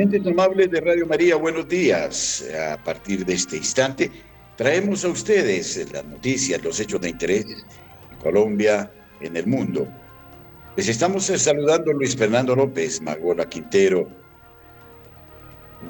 [0.00, 2.48] Amables de Radio María, buenos días.
[2.72, 4.08] A partir de este instante,
[4.54, 9.88] traemos a ustedes las noticias, los hechos de interés en Colombia, en el mundo.
[10.76, 14.08] Les estamos saludando Luis Fernando López, Magola Quintero,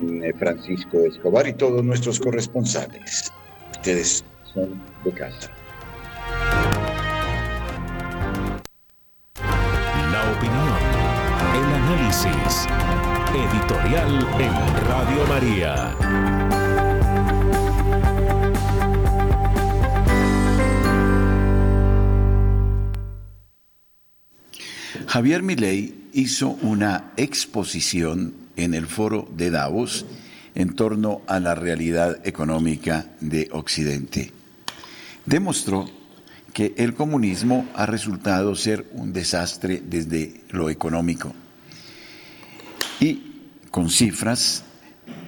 [0.01, 3.31] mm, Francisco Escobar y todos nuestros corresponsales.
[3.73, 5.51] Ustedes son de casa.
[10.11, 10.79] La opinión,
[11.55, 12.67] el análisis
[13.35, 14.53] Editorial en
[14.89, 15.95] Radio María.
[25.07, 30.07] Javier Milei hizo una exposición en el foro de Davos
[30.55, 34.33] en torno a la realidad económica de Occidente.
[35.27, 35.87] Demostró
[36.55, 41.35] que el comunismo ha resultado ser un desastre desde lo económico
[43.01, 43.23] y
[43.71, 44.65] con cifras,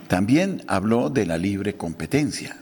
[0.08, 2.56] también habló de la libre competencia.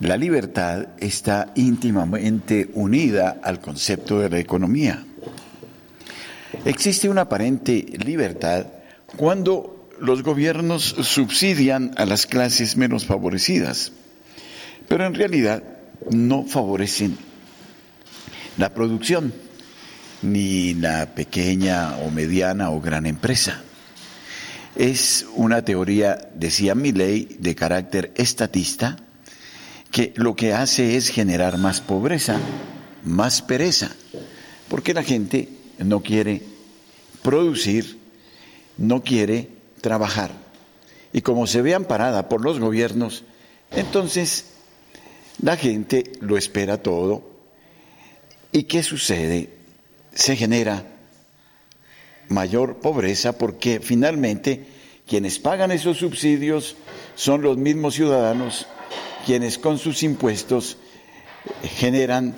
[0.00, 5.04] La libertad está íntimamente unida al concepto de la economía.
[6.64, 8.66] Existe una aparente libertad
[9.16, 13.92] cuando los gobiernos subsidian a las clases menos favorecidas,
[14.88, 15.62] pero en realidad
[16.10, 17.16] no favorecen
[18.56, 19.32] la producción
[20.24, 23.62] ni la pequeña o mediana o gran empresa.
[24.74, 28.96] Es una teoría, decía Milley, de carácter estatista,
[29.90, 32.40] que lo que hace es generar más pobreza,
[33.04, 33.90] más pereza,
[34.68, 35.48] porque la gente
[35.78, 36.42] no quiere
[37.22, 37.98] producir,
[38.76, 40.32] no quiere trabajar.
[41.12, 43.22] Y como se ve amparada por los gobiernos,
[43.70, 44.46] entonces
[45.40, 47.30] la gente lo espera todo.
[48.50, 49.53] ¿Y qué sucede?
[50.14, 50.84] Se genera
[52.28, 54.66] mayor pobreza porque finalmente
[55.06, 56.76] quienes pagan esos subsidios
[57.14, 58.66] son los mismos ciudadanos
[59.24, 60.76] quienes con sus impuestos
[61.76, 62.34] generan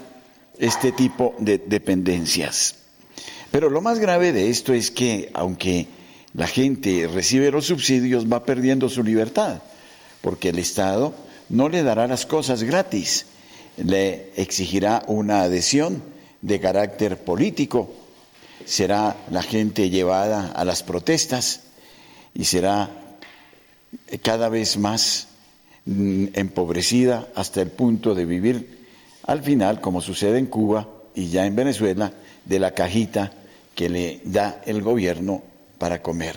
[0.58, 2.76] este tipo de dependencias.
[3.50, 5.88] Pero lo más grave de esto es que aunque
[6.34, 9.62] la gente recibe los subsidios va perdiendo su libertad,
[10.20, 11.14] porque el Estado
[11.48, 13.26] no le dará las cosas gratis,
[13.76, 16.02] le exigirá una adhesión
[16.46, 17.92] de carácter político,
[18.64, 21.62] será la gente llevada a las protestas
[22.34, 22.88] y será
[24.22, 25.26] cada vez más
[25.86, 28.86] mm, empobrecida hasta el punto de vivir
[29.24, 32.12] al final, como sucede en Cuba y ya en Venezuela,
[32.44, 33.32] de la cajita
[33.74, 35.42] que le da el gobierno
[35.78, 36.36] para comer.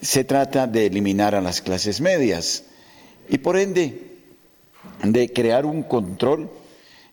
[0.00, 2.62] Se trata de eliminar a las clases medias
[3.28, 4.18] y por ende
[5.02, 6.48] de crear un control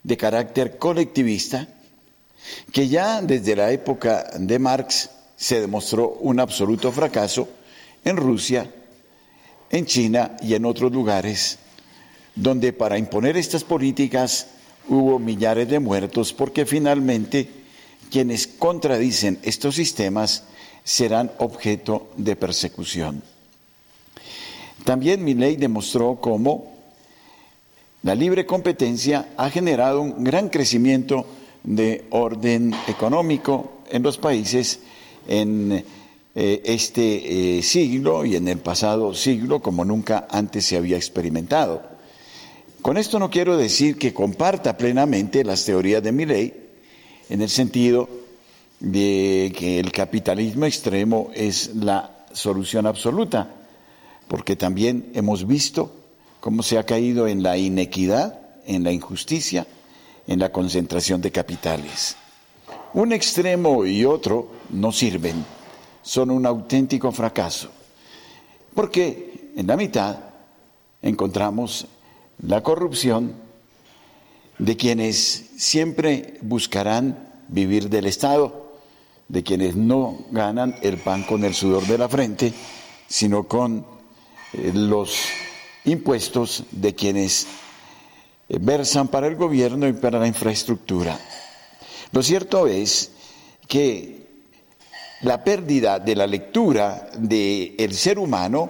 [0.05, 1.67] de carácter colectivista
[2.71, 7.49] que ya desde la época de Marx se demostró un absoluto fracaso
[8.03, 8.71] en Rusia,
[9.71, 11.57] en China y en otros lugares,
[12.35, 14.47] donde para imponer estas políticas
[14.87, 17.49] hubo millares de muertos porque finalmente
[18.11, 20.43] quienes contradicen estos sistemas
[20.83, 23.23] serán objeto de persecución.
[24.83, 26.74] También mi ley demostró cómo
[28.05, 31.25] la libre competencia ha generado un gran crecimiento
[31.63, 34.79] de orden económico en los países
[35.27, 35.83] en
[36.35, 41.81] eh, este eh, siglo y en el pasado siglo como nunca antes se había experimentado.
[42.83, 46.53] Con esto no quiero decir que comparta plenamente las teorías de mi ley,
[47.27, 48.07] en el sentido
[48.79, 53.51] de que el capitalismo extremo es la solución absoluta,
[54.27, 56.04] porque también hemos visto
[56.45, 59.65] cómo se ha caído en la inequidad, en la injusticia,
[60.27, 62.17] en la concentración de capitales.
[62.93, 65.43] Un extremo y otro no sirven,
[66.03, 67.69] son un auténtico fracaso,
[68.75, 70.19] porque en la mitad
[71.01, 71.87] encontramos
[72.43, 73.33] la corrupción
[74.59, 78.77] de quienes siempre buscarán vivir del Estado,
[79.29, 82.53] de quienes no ganan el pan con el sudor de la frente,
[83.07, 83.83] sino con
[84.53, 85.27] eh, los
[85.85, 87.47] impuestos de quienes
[88.49, 91.19] eh, versan para el gobierno y para la infraestructura.
[92.11, 93.11] Lo cierto es
[93.67, 94.25] que
[95.21, 98.69] la pérdida de la lectura del ser humano,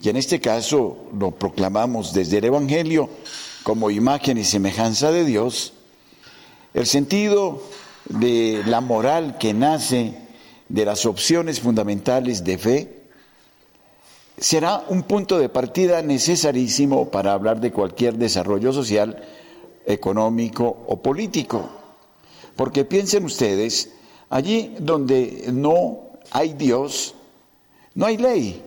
[0.00, 3.10] y en este caso lo proclamamos desde el Evangelio
[3.62, 5.74] como imagen y semejanza de Dios,
[6.74, 7.62] el sentido
[8.08, 10.14] de la moral que nace
[10.68, 13.01] de las opciones fundamentales de fe,
[14.38, 19.22] será un punto de partida necesarísimo para hablar de cualquier desarrollo social,
[19.86, 21.68] económico o político.
[22.56, 23.90] Porque piensen ustedes,
[24.30, 27.14] allí donde no hay Dios,
[27.94, 28.62] no hay ley.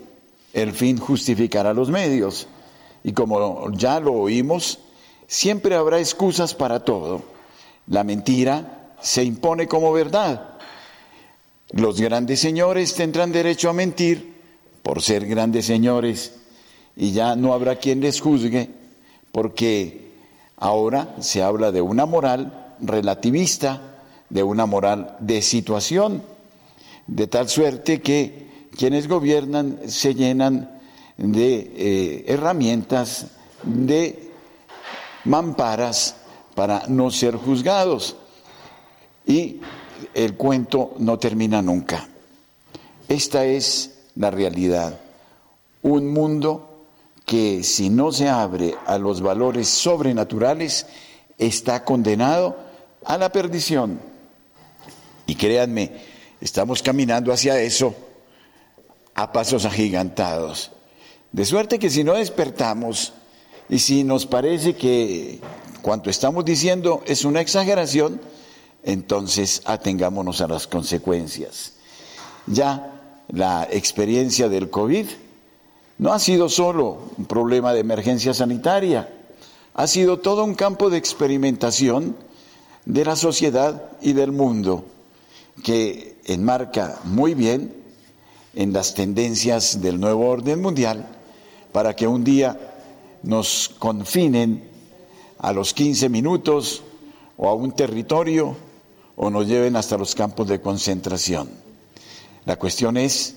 [0.54, 2.48] El fin justificará los medios.
[3.04, 4.80] Y como ya lo oímos,
[5.28, 7.22] siempre habrá excusas para todo.
[7.88, 10.56] La mentira se impone como verdad.
[11.72, 14.35] Los grandes señores tendrán derecho a mentir
[14.86, 16.34] por ser grandes señores
[16.96, 18.70] y ya no habrá quien les juzgue
[19.32, 20.12] porque
[20.58, 23.96] ahora se habla de una moral relativista,
[24.30, 26.22] de una moral de situación,
[27.08, 30.80] de tal suerte que quienes gobiernan se llenan
[31.18, 33.26] de eh, herramientas,
[33.64, 34.30] de
[35.24, 36.16] mamparas
[36.54, 38.18] para no ser juzgados.
[39.26, 39.62] Y
[40.14, 42.08] el cuento no termina nunca.
[43.08, 45.00] Esta es la realidad.
[45.82, 46.86] Un mundo
[47.26, 50.86] que si no se abre a los valores sobrenaturales
[51.38, 52.58] está condenado
[53.04, 54.00] a la perdición.
[55.28, 55.92] Y créanme,
[56.40, 57.96] estamos caminando hacia eso
[59.16, 60.72] a pasos agigantados.
[61.32, 63.14] De suerte que si no despertamos
[63.70, 65.42] y si nos parece que
[65.82, 68.22] cuanto estamos diciendo es una exageración,
[68.84, 71.74] entonces atengámonos a las consecuencias.
[72.46, 72.95] Ya
[73.30, 75.08] la experiencia del COVID
[75.98, 79.10] no ha sido solo un problema de emergencia sanitaria,
[79.74, 82.16] ha sido todo un campo de experimentación
[82.86, 84.86] de la sociedad y del mundo
[85.64, 87.74] que enmarca muy bien
[88.54, 91.08] en las tendencias del nuevo orden mundial
[91.72, 92.74] para que un día
[93.24, 94.70] nos confinen
[95.40, 96.84] a los 15 minutos
[97.38, 98.56] o a un territorio
[99.16, 101.65] o nos lleven hasta los campos de concentración.
[102.46, 103.36] La cuestión es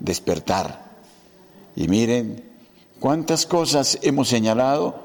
[0.00, 0.92] despertar.
[1.74, 2.42] Y miren
[3.00, 5.04] cuántas cosas hemos señalado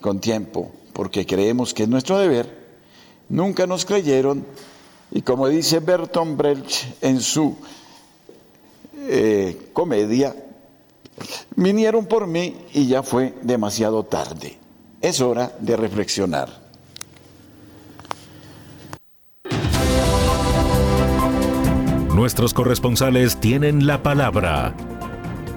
[0.00, 2.62] con tiempo, porque creemos que es nuestro deber.
[3.28, 4.46] Nunca nos creyeron
[5.10, 7.54] y como dice Bertolt Brecht en su
[8.96, 10.34] eh, comedia,
[11.54, 14.58] vinieron por mí y ya fue demasiado tarde.
[15.00, 16.61] Es hora de reflexionar.
[22.22, 24.74] Nuestros corresponsales tienen la palabra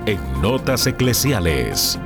[0.07, 2.01] en Notas Eclesiales.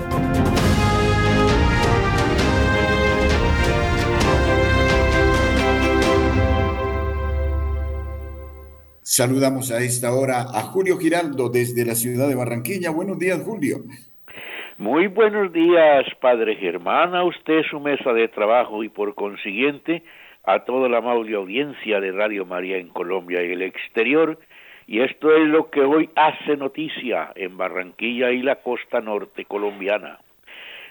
[9.01, 12.89] Saludamos a esta hora a Julio Giraldo desde la ciudad de Barranquilla.
[12.89, 13.77] Buenos días, Julio.
[14.77, 20.03] Muy buenos días, Padre Germán, a usted su mesa de trabajo y por consiguiente
[20.44, 24.39] a toda la amable audiencia de Radio María en Colombia y el exterior.
[24.89, 30.18] Y esto es lo que hoy hace noticia en Barranquilla y la costa norte colombiana.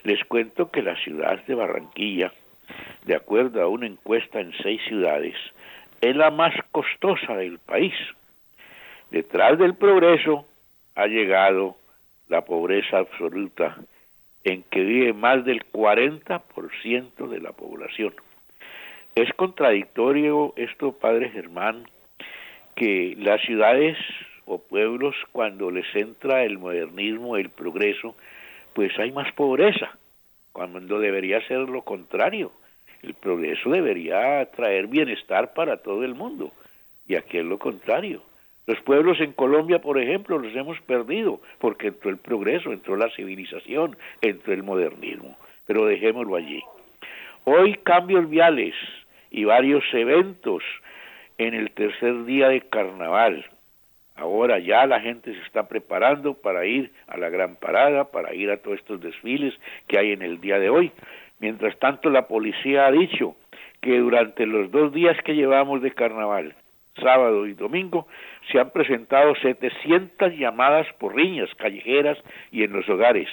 [0.05, 2.33] Les cuento que la ciudad de Barranquilla,
[3.07, 5.35] de acuerdo a una encuesta en seis ciudades,
[6.01, 7.93] es la más costosa del país.
[9.11, 10.47] Detrás del progreso
[10.95, 11.75] ha llegado
[12.29, 13.79] la pobreza absoluta,
[14.45, 18.15] en que vive más del 40% de la población.
[19.17, 21.89] Es contradictorio esto, Padre Germán,
[22.79, 23.99] que las ciudades
[24.47, 28.17] o pueblos, cuando les entra el modernismo, el progreso,
[28.73, 29.99] pues hay más pobreza,
[30.53, 32.53] cuando debería ser lo contrario.
[33.03, 36.53] El progreso debería traer bienestar para todo el mundo,
[37.09, 38.23] y aquí es lo contrario.
[38.67, 43.11] Los pueblos en Colombia, por ejemplo, los hemos perdido porque entró el progreso, entró la
[43.11, 45.37] civilización, entró el modernismo.
[45.67, 46.63] Pero dejémoslo allí.
[47.45, 48.75] Hoy cambios viales,
[49.31, 50.63] y varios eventos
[51.39, 53.47] en el tercer día de carnaval.
[54.17, 58.51] Ahora ya la gente se está preparando para ir a la gran parada, para ir
[58.51, 59.55] a todos estos desfiles
[59.87, 60.91] que hay en el día de hoy.
[61.39, 63.37] Mientras tanto, la policía ha dicho
[63.81, 66.57] que durante los dos días que llevamos de carnaval,
[67.01, 68.09] sábado y domingo,
[68.51, 72.19] se han presentado 700 llamadas por riñas callejeras
[72.51, 73.29] y en los hogares,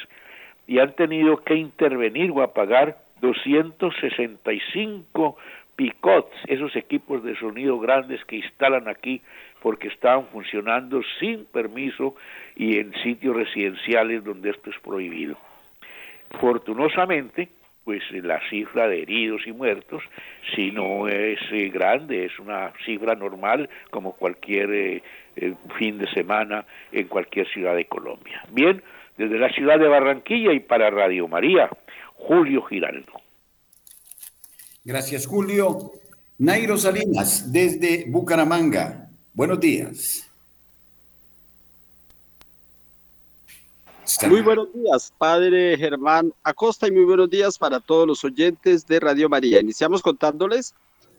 [0.68, 5.38] y han tenido que intervenir o apagar 265
[5.76, 9.22] picots, esos equipos de sonido grandes que instalan aquí
[9.62, 12.16] porque estaban funcionando sin permiso
[12.56, 15.38] y en sitios residenciales donde esto es prohibido.
[16.40, 17.50] Fortunosamente,
[17.84, 20.04] pues la cifra de heridos y muertos
[20.56, 25.04] si no es eh, grande, es una cifra normal como cualquier eh,
[25.36, 28.44] eh, fin de semana en cualquier ciudad de Colombia.
[28.52, 28.82] Bien,
[29.18, 31.70] desde la ciudad de Barranquilla y para Radio María,
[32.16, 33.25] Julio Giraldo.
[34.86, 35.94] Gracias, Julio.
[36.38, 39.10] Nairo Salinas, desde Bucaramanga.
[39.34, 40.30] Buenos días.
[44.30, 49.00] Muy buenos días, padre Germán Acosta, y muy buenos días para todos los oyentes de
[49.00, 49.60] Radio María.
[49.60, 50.76] Iniciamos contándoles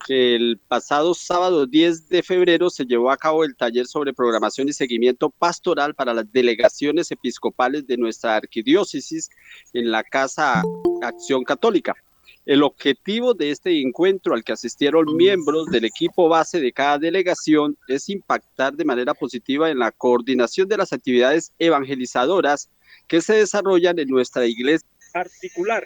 [0.06, 4.68] que el pasado sábado 10 de febrero se llevó a cabo el taller sobre programación
[4.68, 9.28] y seguimiento pastoral para las delegaciones episcopales de nuestra arquidiócesis
[9.72, 10.62] en la Casa
[11.02, 11.96] Acción Católica.
[12.46, 17.76] El objetivo de este encuentro al que asistieron miembros del equipo base de cada delegación
[17.88, 22.70] es impactar de manera positiva en la coordinación de las actividades evangelizadoras
[23.08, 25.84] que se desarrollan en nuestra iglesia particular.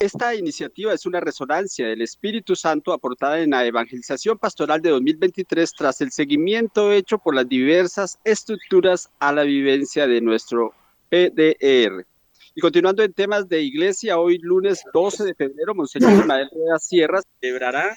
[0.00, 5.74] Esta iniciativa es una resonancia del Espíritu Santo aportada en la evangelización pastoral de 2023
[5.74, 10.72] tras el seguimiento hecho por las diversas estructuras a la vivencia de nuestro
[11.10, 12.06] PDR.
[12.54, 17.20] Y continuando en temas de iglesia, hoy lunes 12 de febrero, Monseñor Ismael Rueda Sierra
[17.38, 17.94] celebrará,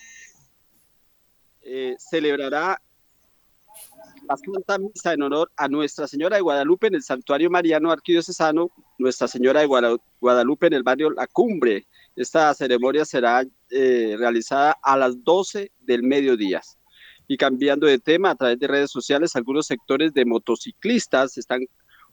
[1.62, 2.82] eh, celebrará
[4.28, 8.72] la Santa Misa en honor a Nuestra Señora de Guadalupe en el Santuario Mariano Arquidiocesano,
[8.98, 9.68] Nuestra Señora de
[10.20, 11.86] Guadalupe en el barrio La Cumbre.
[12.16, 16.62] Esta ceremonia será eh, realizada a las 12 del mediodía.
[17.28, 21.62] Y cambiando de tema, a través de redes sociales, algunos sectores de motociclistas están,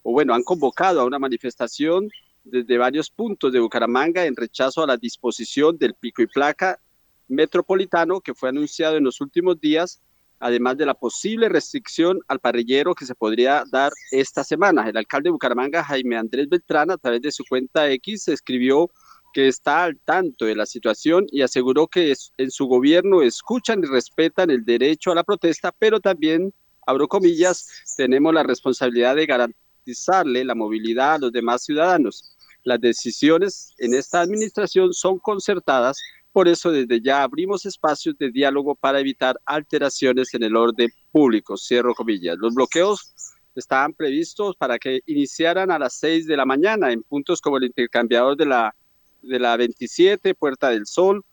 [0.03, 2.09] o bueno, han convocado a una manifestación
[2.45, 6.81] desde varios puntos de Bucaramanga en rechazo a la disposición del pico y placa
[7.29, 10.01] metropolitano que fue anunciado en los últimos días
[10.41, 14.89] además de la posible restricción al parrillero que se podría dar esta semana.
[14.89, 18.91] El alcalde de Bucaramanga, Jaime Andrés Beltrán, a través de su cuenta X, escribió
[19.33, 23.87] que está al tanto de la situación y aseguró que en su gobierno escuchan y
[23.87, 26.53] respetan el derecho a la protesta, pero también,
[26.87, 32.37] abro comillas, tenemos la responsabilidad de garantizarle la movilidad a los demás ciudadanos.
[32.65, 35.99] Las decisiones en esta administración son concertadas
[36.33, 41.57] por eso desde ya abrimos espacios de diálogo para evitar alteraciones en el orden público.
[41.57, 42.37] Cierro comillas.
[42.39, 43.15] Los bloqueos
[43.57, 47.65] estaban previstos para que iniciaran a las 6 de la mañana en puntos como el
[47.65, 48.75] intercambiador de la,
[49.23, 51.25] de la 27, Puerta del Sol,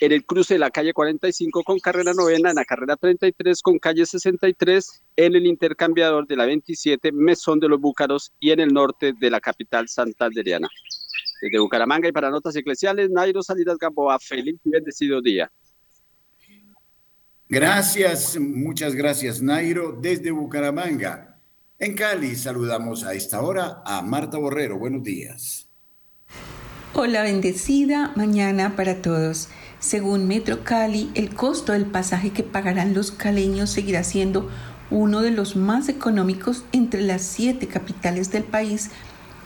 [0.00, 3.78] en el cruce de la calle 45 con carrera novena, en la carrera 33 con
[3.78, 8.72] calle 63, en el intercambiador de la 27, Mesón de los Búcaros y en el
[8.72, 10.68] norte de la capital santanderiana.
[11.42, 15.50] Desde Bucaramanga y para Notas Eclesiales, Nairo Salidas Gamboa, feliz y bendecido día.
[17.48, 21.38] Gracias, muchas gracias Nairo desde Bucaramanga.
[21.78, 24.78] En Cali saludamos a esta hora a Marta Borrero.
[24.78, 25.66] Buenos días.
[26.92, 29.46] Hola, bendecida mañana para todos.
[29.78, 34.50] Según Metro Cali, el costo del pasaje que pagarán los caleños seguirá siendo
[34.90, 38.90] uno de los más económicos entre las siete capitales del país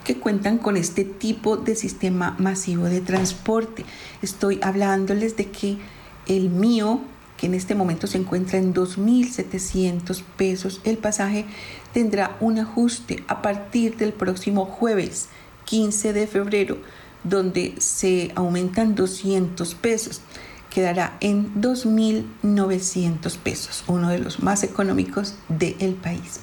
[0.05, 3.85] que cuentan con este tipo de sistema masivo de transporte.
[4.23, 5.77] Estoy hablándoles de que
[6.27, 7.03] el mío,
[7.37, 11.45] que en este momento se encuentra en 2.700 pesos el pasaje,
[11.93, 15.29] tendrá un ajuste a partir del próximo jueves
[15.67, 16.79] 15 de febrero,
[17.25, 20.21] donde se aumentan 200 pesos.
[20.71, 26.41] Quedará en 2.900 pesos, uno de los más económicos del país.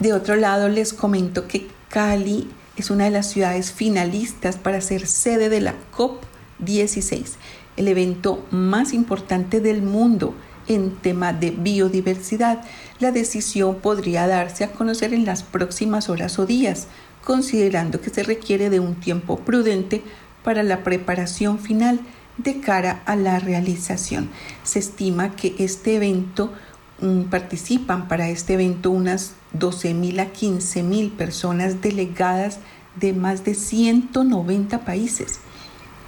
[0.00, 5.06] De otro lado, les comento que Cali es una de las ciudades finalistas para ser
[5.06, 7.34] sede de la COP16,
[7.76, 10.34] el evento más importante del mundo
[10.66, 12.62] en tema de biodiversidad.
[12.98, 16.88] La decisión podría darse a conocer en las próximas horas o días,
[17.24, 20.02] considerando que se requiere de un tiempo prudente
[20.42, 22.00] para la preparación final
[22.36, 24.28] de cara a la realización.
[24.62, 26.52] Se estima que este evento
[27.00, 32.58] mm, participan para este evento unas 12.000 a 15.000 personas delegadas
[32.96, 35.40] de más de 190 países,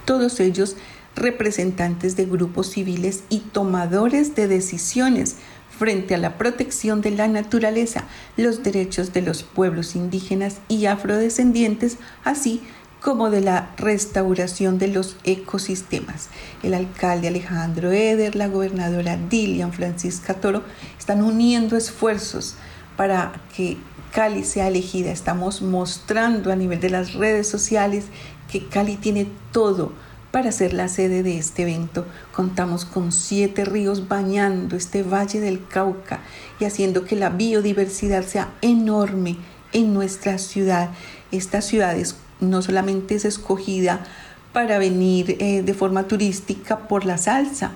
[0.05, 0.77] todos ellos
[1.15, 5.37] representantes de grupos civiles y tomadores de decisiones
[5.77, 8.05] frente a la protección de la naturaleza,
[8.35, 12.63] los derechos de los pueblos indígenas y afrodescendientes, así
[13.01, 16.29] como de la restauración de los ecosistemas.
[16.63, 20.63] El alcalde Alejandro Eder, la gobernadora Dilian Francisca Toro
[20.97, 22.55] están uniendo esfuerzos
[22.95, 23.77] para que
[24.11, 25.11] Cali sea elegida.
[25.11, 28.05] Estamos mostrando a nivel de las redes sociales
[28.51, 29.91] que Cali tiene todo
[30.31, 32.05] para ser la sede de este evento.
[32.33, 36.19] Contamos con siete ríos bañando este valle del Cauca
[36.59, 39.37] y haciendo que la biodiversidad sea enorme
[39.73, 40.89] en nuestra ciudad.
[41.31, 41.95] Esta ciudad
[42.39, 44.05] no solamente es escogida
[44.53, 47.71] para venir eh, de forma turística por la salsa.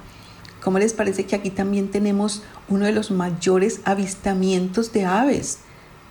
[0.63, 5.60] ¿Cómo les parece que aquí también tenemos uno de los mayores avistamientos de aves?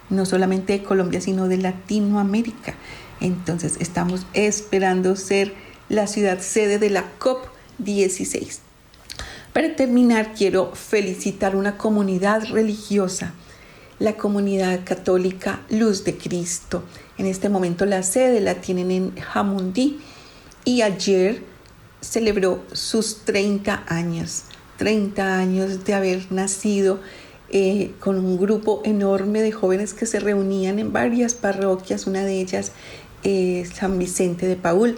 [0.09, 2.75] No solamente de Colombia, sino de Latinoamérica.
[3.21, 5.55] Entonces estamos esperando ser
[5.91, 8.61] la ciudad sede de la COP16.
[9.53, 13.35] Para terminar, quiero felicitar una comunidad religiosa,
[13.99, 16.85] la comunidad católica Luz de Cristo.
[17.19, 19.99] En este momento la sede la tienen en Jamundí
[20.65, 21.43] y ayer
[22.01, 24.45] celebró sus 30 años,
[24.79, 27.01] 30 años de haber nacido
[27.51, 32.41] eh, con un grupo enorme de jóvenes que se reunían en varias parroquias, una de
[32.41, 32.71] ellas
[33.25, 34.97] eh, San Vicente de Paul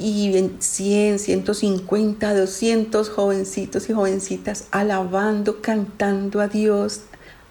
[0.00, 7.02] y 100, 150, 200 jovencitos y jovencitas alabando, cantando a Dios,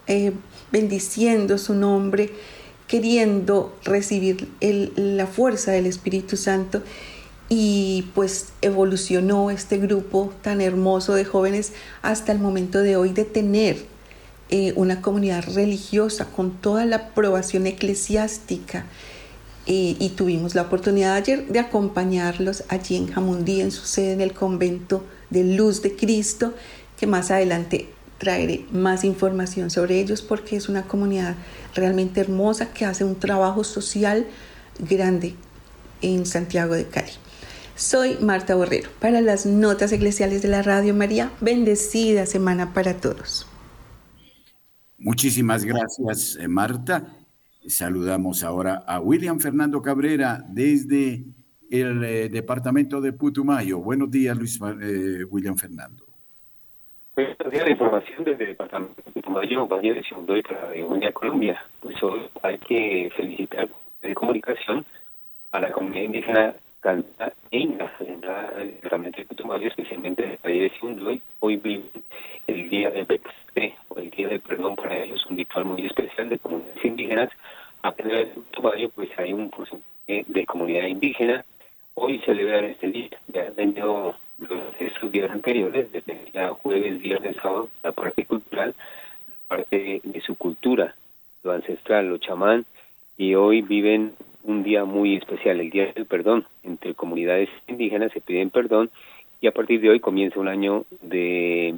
[0.07, 0.33] eh,
[0.71, 2.31] bendiciendo su nombre,
[2.87, 6.81] queriendo recibir la fuerza del Espíritu Santo.
[7.49, 13.25] Y pues evolucionó este grupo tan hermoso de jóvenes hasta el momento de hoy de
[13.25, 13.77] tener
[14.49, 18.85] eh, una comunidad religiosa con toda la aprobación eclesiástica
[19.71, 24.33] y tuvimos la oportunidad ayer de acompañarlos allí en Jamundí, en su sede en el
[24.33, 26.55] convento de Luz de Cristo,
[26.97, 31.35] que más adelante traeré más información sobre ellos porque es una comunidad
[31.73, 34.27] realmente hermosa que hace un trabajo social
[34.79, 35.35] grande
[36.01, 37.11] en Santiago de Cali.
[37.75, 41.31] Soy Marta Borrero para las notas eclesiales de la Radio María.
[41.39, 43.47] Bendecida semana para todos.
[44.97, 47.18] Muchísimas gracias, eh, Marta.
[47.67, 51.23] Saludamos ahora a William Fernando Cabrera desde
[51.69, 53.79] el eh, departamento de Putumayo.
[53.79, 56.05] Buenos días, Luis eh, William Fernando.
[57.15, 61.61] Buenos días, la información desde el departamento de Putumayo, Valle de para la Colombia.
[61.81, 63.67] Pues hoy hay que felicitar
[64.01, 64.85] de comunicación
[65.51, 68.23] a la comunidad indígena Canta Inga, en
[68.61, 71.11] el departamento de Putumayo, especialmente en el Valle de Segundo.
[71.39, 71.83] Hoy vive
[72.47, 76.29] el día del PPC, o el día del perdón para ellos, un ritual muy especial
[76.29, 77.29] de comunidades indígenas
[77.81, 78.29] a tener
[78.73, 81.43] el pues hay un porcentaje de comunidad indígena.
[81.95, 87.69] Hoy celebran este día, ya han tenido los días anteriores, desde ya jueves, viernes, sábado,
[87.83, 88.73] la parte cultural,
[89.27, 90.95] la parte de su cultura,
[91.43, 92.65] lo ancestral, lo chamán,
[93.17, 94.13] y hoy viven
[94.49, 96.45] un día muy especial, el Día del Perdón.
[96.63, 98.89] Entre comunidades indígenas se piden perdón
[99.41, 101.75] y a partir de hoy comienza un año de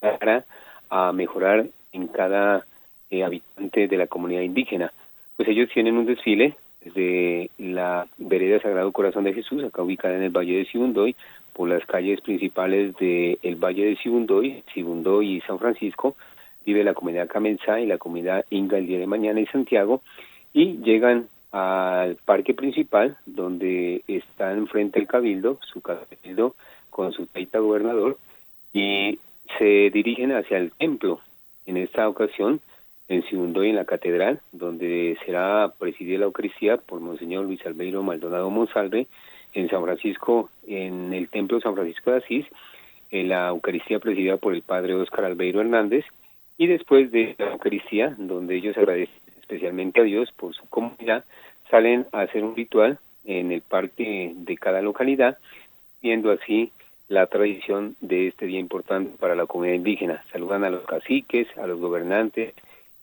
[0.00, 0.44] cara
[0.90, 2.64] a mejorar en cada
[3.10, 4.92] eh, habitante de la comunidad indígena.
[5.36, 10.22] Pues ellos tienen un desfile desde la vereda Sagrado Corazón de Jesús, acá ubicada en
[10.22, 11.16] el Valle de Sibundoy,
[11.52, 16.14] por las calles principales del el Valle de Sibundoy, Sibundoy y San Francisco,
[16.64, 20.02] vive la comunidad Camensá y la comunidad Inga el día de mañana en Santiago,
[20.52, 26.54] y llegan al parque principal, donde están frente al cabildo, su cabildo
[26.90, 28.18] con su taita gobernador,
[28.72, 29.18] y
[29.58, 31.20] se dirigen hacia el templo.
[31.66, 32.60] En esta ocasión,
[33.08, 38.50] en Sibundoy, en la catedral, donde será presidida la Eucaristía por Monseñor Luis Albeiro Maldonado
[38.50, 39.06] Monsalve,
[39.54, 42.46] en San Francisco, en el Templo San Francisco de Asís,
[43.10, 46.04] en la Eucaristía presidida por el Padre Óscar Albeiro Hernández,
[46.58, 51.24] y después de la Eucaristía, donde ellos agradecen especialmente a Dios por su comunidad,
[51.70, 55.38] salen a hacer un ritual en el parque de cada localidad,
[56.02, 56.70] viendo así
[57.08, 60.22] la tradición de este día importante para la comunidad indígena.
[60.30, 62.52] Saludan a los caciques, a los gobernantes,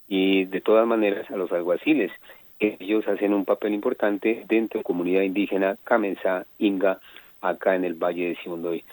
[0.07, 2.11] y de todas maneras a los alguaciles.
[2.59, 6.99] Ellos hacen un papel importante dentro de la comunidad indígena Camenza, Inga,
[7.41, 8.83] acá en el Valle de Sibundoy.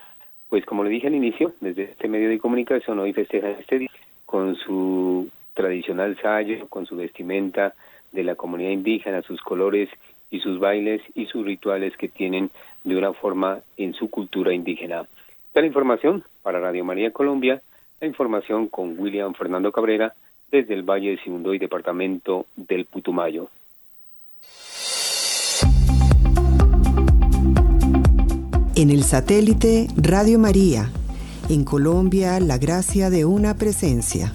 [0.49, 3.91] Pues como le dije al inicio, desde este medio de comunicación hoy festejan este día
[4.25, 7.73] con su tradicional sayo, con su vestimenta
[8.11, 9.89] de la comunidad indígena, sus colores
[10.31, 12.49] y sus bailes y sus rituales que tienen
[12.83, 15.05] de una forma en su cultura indígena.
[15.53, 17.61] la información para Radio María Colombia,
[18.01, 20.13] la información con William Fernando Cabrera,
[20.51, 23.49] desde el Valle de y departamento del Putumayo.
[28.75, 30.89] En el satélite Radio María,
[31.49, 34.31] en Colombia, la gracia de una presencia.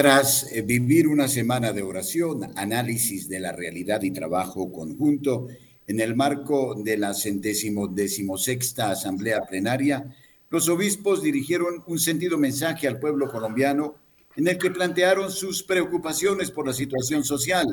[0.00, 5.48] Tras eh, vivir una semana de oración, análisis de la realidad y trabajo conjunto
[5.86, 10.10] en el marco de la centésimo decimosexta Asamblea Plenaria,
[10.48, 13.96] los obispos dirigieron un sentido mensaje al pueblo colombiano
[14.36, 17.66] en el que plantearon sus preocupaciones por la situación social,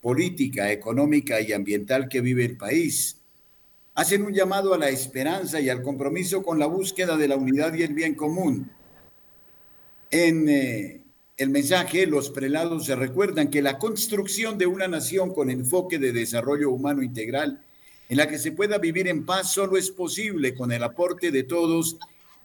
[0.00, 3.18] política, económica y ambiental que vive el país.
[3.94, 7.74] Hacen un llamado a la esperanza y al compromiso con la búsqueda de la unidad
[7.74, 8.70] y el bien común.
[10.10, 11.03] En eh,
[11.36, 16.12] el mensaje, los prelados se recuerdan que la construcción de una nación con enfoque de
[16.12, 17.60] desarrollo humano integral,
[18.08, 21.42] en la que se pueda vivir en paz, solo es posible con el aporte de
[21.42, 21.96] todos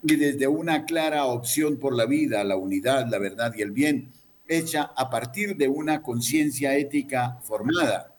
[0.01, 4.09] y desde una clara opción por la vida, la unidad, la verdad y el bien,
[4.47, 8.15] hecha a partir de una conciencia ética formada.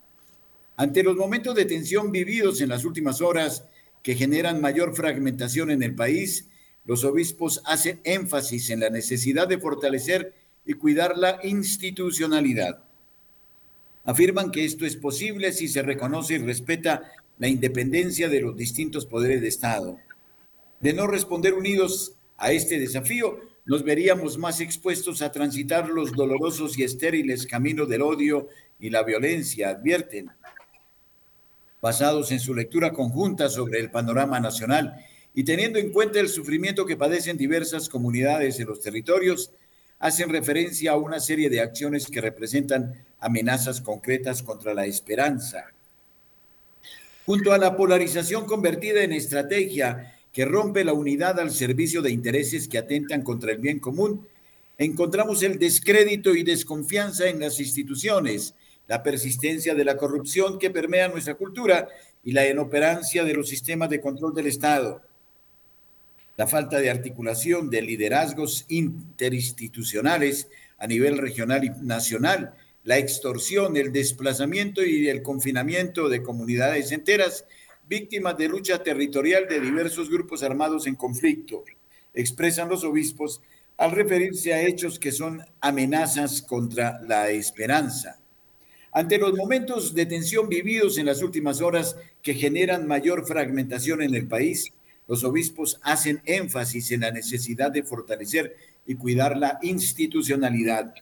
[0.76, 3.64] Ante los momentos de tensión vividos en las últimas horas
[4.04, 6.46] que generan mayor fragmentación en el país,
[6.84, 12.84] los obispos hacen énfasis en la necesidad de fortalecer y cuidar la institucionalidad.
[14.04, 19.06] Afirman que esto es posible si se reconoce y respeta la independencia de los distintos
[19.06, 19.98] poderes de Estado
[20.80, 26.78] de no responder unidos a este desafío, nos veríamos más expuestos a transitar los dolorosos
[26.78, 30.30] y estériles caminos del odio y la violencia, advierten.
[31.82, 36.86] Basados en su lectura conjunta sobre el panorama nacional y teniendo en cuenta el sufrimiento
[36.86, 39.52] que padecen diversas comunidades en los territorios,
[40.00, 45.66] hacen referencia a una serie de acciones que representan amenazas concretas contra la esperanza.
[47.26, 52.66] Junto a la polarización convertida en estrategia que rompe la unidad al servicio de intereses
[52.66, 54.26] que atentan contra el bien común,
[54.78, 58.54] encontramos el descrédito y desconfianza en las instituciones,
[58.88, 61.88] la persistencia de la corrupción que permea nuestra cultura
[62.24, 65.02] y la inoperancia de los sistemas de control del Estado.
[66.40, 70.48] La falta de articulación de liderazgos interinstitucionales
[70.78, 77.44] a nivel regional y nacional, la extorsión, el desplazamiento y el confinamiento de comunidades enteras
[77.86, 81.62] víctimas de lucha territorial de diversos grupos armados en conflicto,
[82.14, 83.42] expresan los obispos
[83.76, 88.18] al referirse a hechos que son amenazas contra la esperanza.
[88.92, 94.14] Ante los momentos de tensión vividos en las últimas horas que generan mayor fragmentación en
[94.14, 94.72] el país,
[95.10, 98.54] los obispos hacen énfasis en la necesidad de fortalecer
[98.86, 100.94] y cuidar la institucionalidad.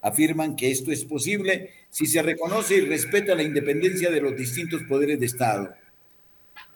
[0.00, 4.84] Afirman que esto es posible si se reconoce y respeta la independencia de los distintos
[4.84, 5.74] poderes de Estado.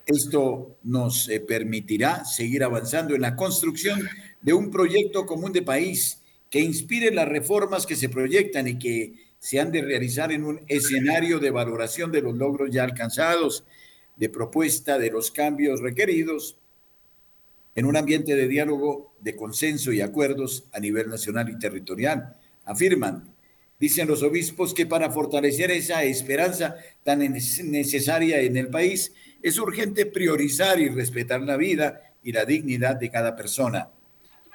[0.04, 4.00] Esto nos eh, permitirá seguir avanzando en la construcción
[4.42, 9.14] de un proyecto común de país que inspire las reformas que se proyectan y que
[9.38, 13.62] se han de realizar en un escenario de valoración de los logros ya alcanzados,
[14.16, 16.56] de propuesta de los cambios requeridos,
[17.74, 22.34] en un ambiente de diálogo, de consenso y acuerdos a nivel nacional y territorial.
[22.64, 23.36] Afirman
[23.78, 30.06] Dicen los obispos que para fortalecer esa esperanza tan necesaria en el país es urgente
[30.06, 33.90] priorizar y respetar la vida y la dignidad de cada persona.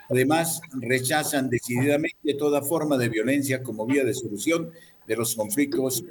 [0.09, 4.71] Además, rechazan decididamente toda forma de violencia como vía de solución
[5.07, 6.03] de los conflictos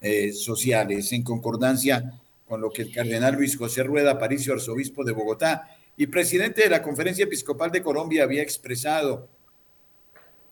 [0.00, 5.12] eh, sociales, en concordancia con lo que el cardenal Luis José Rueda Aparicio, arzobispo de
[5.12, 9.28] Bogotá y presidente de la Conferencia Episcopal de Colombia, había expresado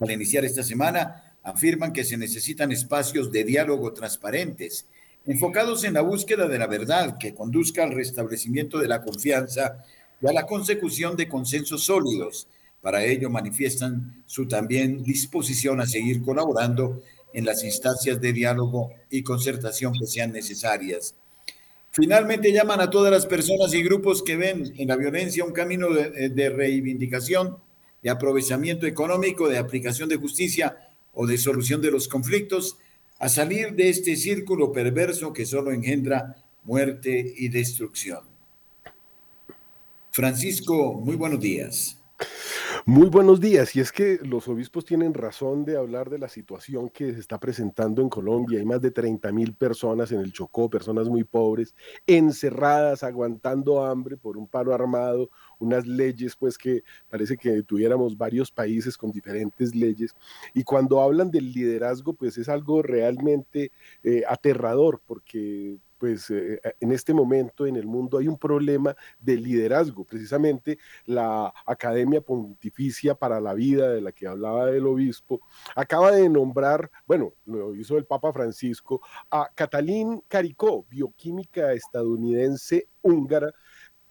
[0.00, 4.87] al iniciar esta semana afirman que se necesitan espacios de diálogo transparentes,
[5.26, 9.85] enfocados en la búsqueda de la verdad que conduzca al restablecimiento de la confianza
[10.20, 12.48] y a la consecución de consensos sólidos.
[12.80, 17.02] Para ello manifiestan su también disposición a seguir colaborando
[17.33, 21.14] en las instancias de diálogo y concertación que sean necesarias.
[21.94, 25.90] Finalmente llaman a todas las personas y grupos que ven en la violencia un camino
[25.90, 27.59] de, de reivindicación,
[28.02, 30.76] de aprovechamiento económico, de aplicación de justicia
[31.12, 32.78] o de solución de los conflictos,
[33.20, 38.24] a salir de este círculo perverso que solo engendra muerte y destrucción.
[40.11, 42.03] Francisco, muy buenos días.
[42.86, 43.74] Muy buenos días.
[43.74, 47.40] Y es que los obispos tienen razón de hablar de la situación que se está
[47.40, 48.58] presentando en Colombia.
[48.58, 51.74] Hay más de 30 mil personas en el Chocó, personas muy pobres,
[52.06, 58.50] encerradas, aguantando hambre por un paro armado, unas leyes pues que parece que tuviéramos varios
[58.50, 60.14] países con diferentes leyes.
[60.52, 66.74] Y cuando hablan del liderazgo, pues es algo realmente eh, aterrador porque pues eh, eh,
[66.80, 70.04] en este momento en el mundo hay un problema de liderazgo.
[70.04, 75.40] Precisamente la Academia Pontificia para la Vida, de la que hablaba el obispo,
[75.74, 83.52] acaba de nombrar, bueno, lo hizo el Papa Francisco, a Catalín Caricó, bioquímica estadounidense húngara,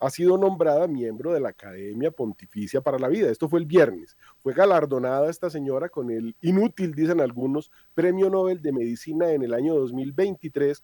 [0.04, 3.30] ha sido nombrada miembro de la Academia Pontificia para la Vida.
[3.30, 4.18] Esto fue el viernes.
[4.40, 9.54] Fue galardonada esta señora con el inútil, dicen algunos, Premio Nobel de Medicina en el
[9.54, 10.84] año 2023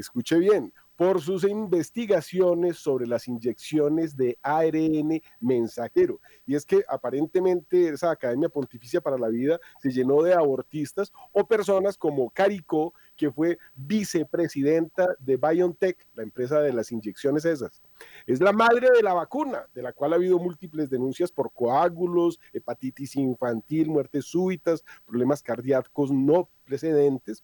[0.00, 6.20] escuche bien, por sus investigaciones sobre las inyecciones de ARN mensajero.
[6.46, 11.46] Y es que aparentemente esa Academia Pontificia para la Vida se llenó de abortistas o
[11.46, 17.82] personas como Caricó, que fue vicepresidenta de BioNTech, la empresa de las inyecciones esas.
[18.26, 22.40] Es la madre de la vacuna, de la cual ha habido múltiples denuncias por coágulos,
[22.52, 27.42] hepatitis infantil, muertes súbitas, problemas cardíacos no precedentes.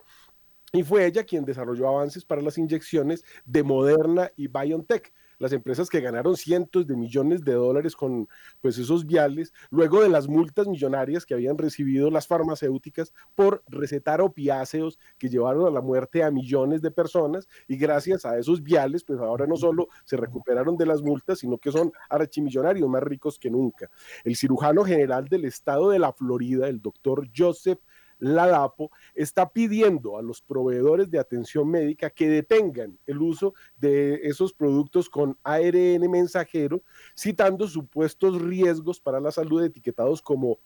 [0.75, 5.91] Y fue ella quien desarrolló avances para las inyecciones de Moderna y BioNTech, las empresas
[5.91, 8.27] que ganaron cientos de millones de dólares con
[8.63, 14.23] pues esos viales, luego de las multas millonarias que habían recibido las farmacéuticas por recetar
[14.23, 19.05] opiáceos que llevaron a la muerte a millones de personas y gracias a esos viales,
[19.05, 23.39] pues ahora no solo se recuperaron de las multas, sino que son archimillonarios más ricos
[23.39, 23.91] que nunca.
[24.25, 27.81] El cirujano general del estado de la Florida, el doctor Joseph
[28.23, 34.21] la DAPO está pidiendo a los proveedores de atención médica que detengan el uso de
[34.23, 36.85] esos productos con ARN mensajero,
[37.19, 40.61] citando supuestos riesgos para la salud etiquetados como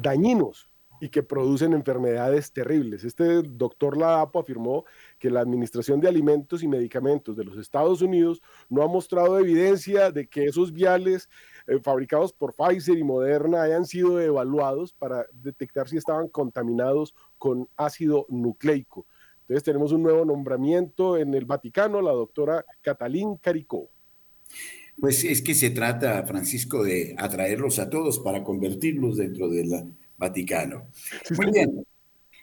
[0.00, 0.70] dañinos
[1.00, 3.02] y que producen enfermedades terribles.
[3.02, 4.84] Este doctor Ladapo afirmó
[5.18, 10.12] que la Administración de Alimentos y Medicamentos de los Estados Unidos no ha mostrado evidencia
[10.12, 11.28] de que esos viales
[11.68, 17.68] eh, fabricados por Pfizer y Moderna hayan sido evaluados para detectar si estaban contaminados con
[17.76, 19.06] ácido nucleico.
[19.42, 23.90] Entonces tenemos un nuevo nombramiento en el Vaticano, la doctora Catalín Caricó.
[25.00, 29.86] Pues es que se trata, Francisco, de atraerlos a todos para convertirlos dentro de la
[30.16, 30.88] Vaticano.
[31.36, 31.86] Muy bien.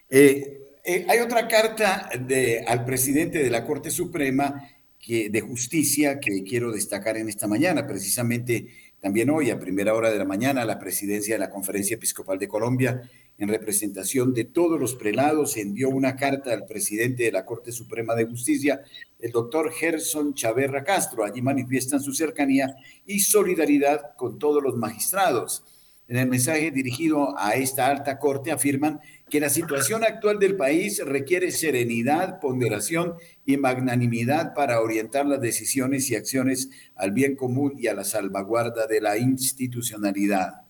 [0.08, 6.18] Eh, eh, hay otra carta de, al presidente de la Corte Suprema que, de Justicia
[6.18, 7.86] que quiero destacar en esta mañana.
[7.86, 8.66] Precisamente
[9.00, 12.48] también hoy, a primera hora de la mañana, la presidencia de la Conferencia Episcopal de
[12.48, 13.02] Colombia,
[13.38, 18.14] en representación de todos los prelados, envió una carta al presidente de la Corte Suprema
[18.14, 18.82] de Justicia,
[19.20, 21.24] el doctor Gerson Chaverra Castro.
[21.24, 25.62] Allí manifiestan su cercanía y solidaridad con todos los magistrados
[26.08, 31.02] en el mensaje dirigido a esta alta corte afirman que la situación actual del país
[31.04, 37.88] requiere serenidad, ponderación y magnanimidad para orientar las decisiones y acciones al bien común y
[37.88, 40.62] a la salvaguarda de la institucionalidad.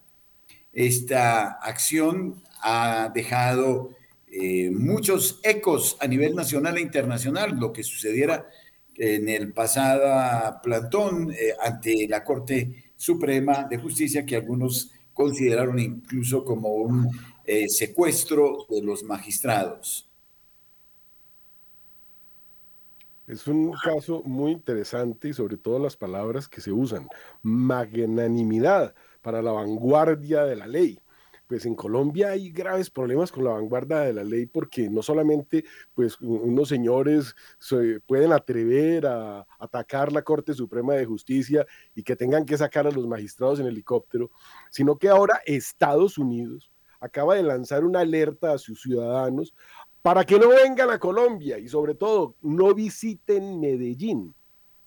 [0.73, 3.91] Esta acción ha dejado
[4.29, 8.47] eh, muchos ecos a nivel nacional e internacional, lo que sucediera
[8.97, 16.45] en el pasado plantón eh, ante la Corte Suprema de Justicia que algunos consideraron incluso
[16.45, 17.11] como un
[17.47, 20.09] eh, secuestro de los magistrados.
[23.27, 27.09] Es un caso muy interesante y sobre todo las palabras que se usan.
[27.43, 31.01] Magnanimidad para la vanguardia de la ley
[31.47, 35.65] pues en Colombia hay graves problemas con la vanguardia de la ley porque no solamente
[35.95, 42.17] pues unos señores se pueden atrever a atacar la Corte Suprema de Justicia y que
[42.17, 44.31] tengan que sacar a los magistrados en helicóptero,
[44.71, 46.71] sino que ahora Estados Unidos
[47.07, 49.55] acaba de lanzar una alerta a sus ciudadanos
[50.03, 54.35] para que no vengan a Colombia y sobre todo no visiten Medellín.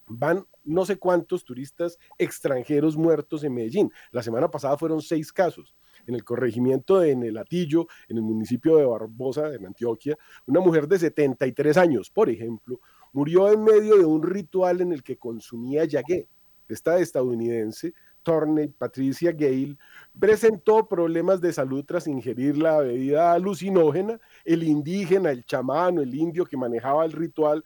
[0.07, 3.91] Van no sé cuántos turistas extranjeros muertos en Medellín.
[4.11, 5.75] La semana pasada fueron seis casos
[6.07, 10.99] en el corregimiento de Nelatillo, en el municipio de Barbosa, en Antioquia, una mujer de
[10.99, 12.79] 73 años, por ejemplo,
[13.13, 16.27] murió en medio de un ritual en el que consumía yagué.
[16.67, 19.77] Esta estadounidense, Torney Patricia Gale,
[20.19, 24.19] presentó problemas de salud tras ingerir la bebida alucinógena.
[24.45, 27.63] El indígena, el chamano, el indio que manejaba el ritual,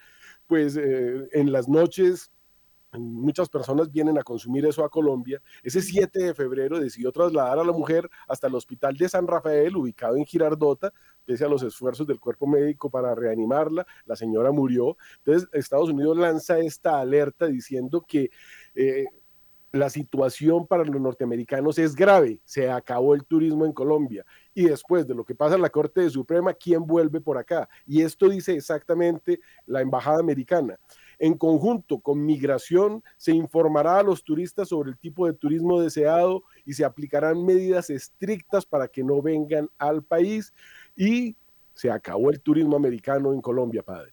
[0.47, 2.31] pues eh, en las noches
[2.99, 5.41] muchas personas vienen a consumir eso a Colombia.
[5.63, 9.75] Ese 7 de febrero decidió trasladar a la mujer hasta el hospital de San Rafael,
[9.75, 10.93] ubicado en Girardota,
[11.25, 13.85] pese a los esfuerzos del cuerpo médico para reanimarla.
[14.05, 14.97] La señora murió.
[15.19, 18.29] Entonces, Estados Unidos lanza esta alerta diciendo que...
[18.75, 19.05] Eh,
[19.73, 25.07] la situación para los norteamericanos es grave, se acabó el turismo en Colombia y después
[25.07, 27.67] de lo que pasa en la Corte Suprema, ¿quién vuelve por acá?
[27.87, 30.77] Y esto dice exactamente la Embajada Americana.
[31.17, 36.43] En conjunto con migración, se informará a los turistas sobre el tipo de turismo deseado
[36.65, 40.53] y se aplicarán medidas estrictas para que no vengan al país.
[40.95, 41.35] Y
[41.73, 44.11] se acabó el turismo americano en Colombia, padre.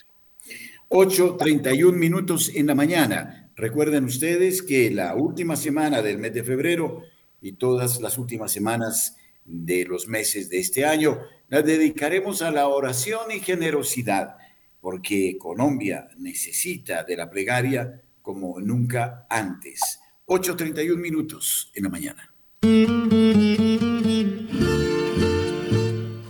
[0.89, 3.50] 8.31 minutos en la mañana.
[3.61, 7.03] Recuerden ustedes que la última semana del mes de febrero
[7.43, 11.19] y todas las últimas semanas de los meses de este año
[11.49, 14.39] las dedicaremos a la oración y generosidad
[14.81, 20.01] porque Colombia necesita de la plegaria como nunca antes.
[20.25, 22.33] 8.31 minutos en la mañana.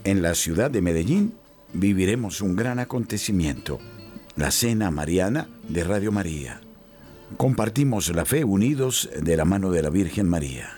[0.03, 1.35] En la ciudad de Medellín
[1.75, 3.79] viviremos un gran acontecimiento,
[4.35, 6.61] la Cena Mariana de Radio María.
[7.37, 10.71] Compartimos la fe unidos de la mano de la Virgen María.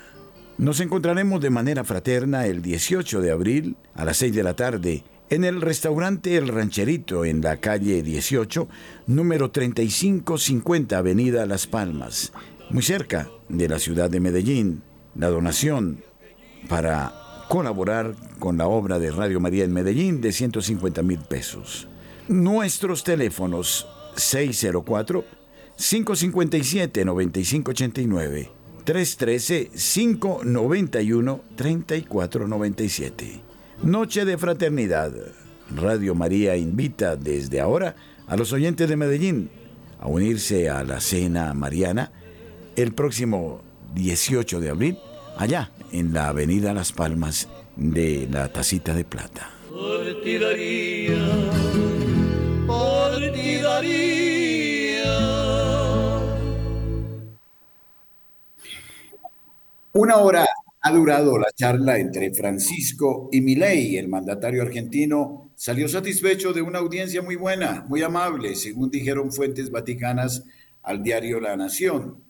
[0.57, 5.03] Nos encontraremos de manera fraterna el 18 de abril a las 6 de la tarde
[5.29, 8.67] en el restaurante El Rancherito en la calle 18,
[9.07, 12.33] número 3550 Avenida Las Palmas,
[12.69, 14.83] muy cerca de la ciudad de Medellín.
[15.15, 16.03] La donación
[16.69, 17.13] para
[17.49, 21.87] colaborar con la obra de Radio María en Medellín de 150 mil pesos.
[22.27, 25.42] Nuestros teléfonos 604
[25.83, 28.49] 557 9589
[28.85, 33.41] 313 591 3497
[33.83, 35.11] Noche de Fraternidad.
[35.75, 39.49] Radio María invita desde ahora a los oyentes de Medellín
[39.99, 42.13] a unirse a la cena mariana
[42.77, 43.61] el próximo
[43.93, 44.97] 18 de abril,
[45.37, 49.49] allá en la Avenida Las Palmas de la Tacita de Plata.
[59.95, 60.43] Una hora
[60.81, 63.95] ha durado la charla entre Francisco y Milei.
[63.97, 69.69] El mandatario argentino salió satisfecho de una audiencia muy buena, muy amable, según dijeron fuentes
[69.69, 70.45] vaticanas
[70.81, 72.23] al diario La Nación.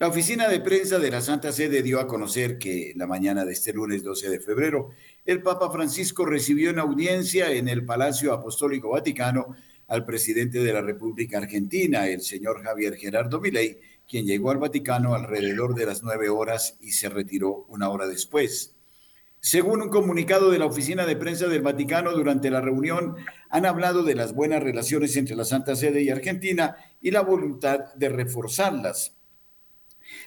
[0.00, 3.52] La oficina de prensa de la Santa Sede dio a conocer que la mañana de
[3.52, 4.90] este lunes 12 de febrero,
[5.24, 9.54] el Papa Francisco recibió en audiencia en el Palacio Apostólico Vaticano
[9.86, 15.14] al presidente de la República Argentina, el señor Javier Gerardo Milei, quien llegó al Vaticano
[15.14, 18.74] alrededor de las nueve horas y se retiró una hora después.
[19.40, 23.16] Según un comunicado de la Oficina de Prensa del Vaticano, durante la reunión
[23.50, 27.92] han hablado de las buenas relaciones entre la Santa Sede y Argentina y la voluntad
[27.94, 29.14] de reforzarlas.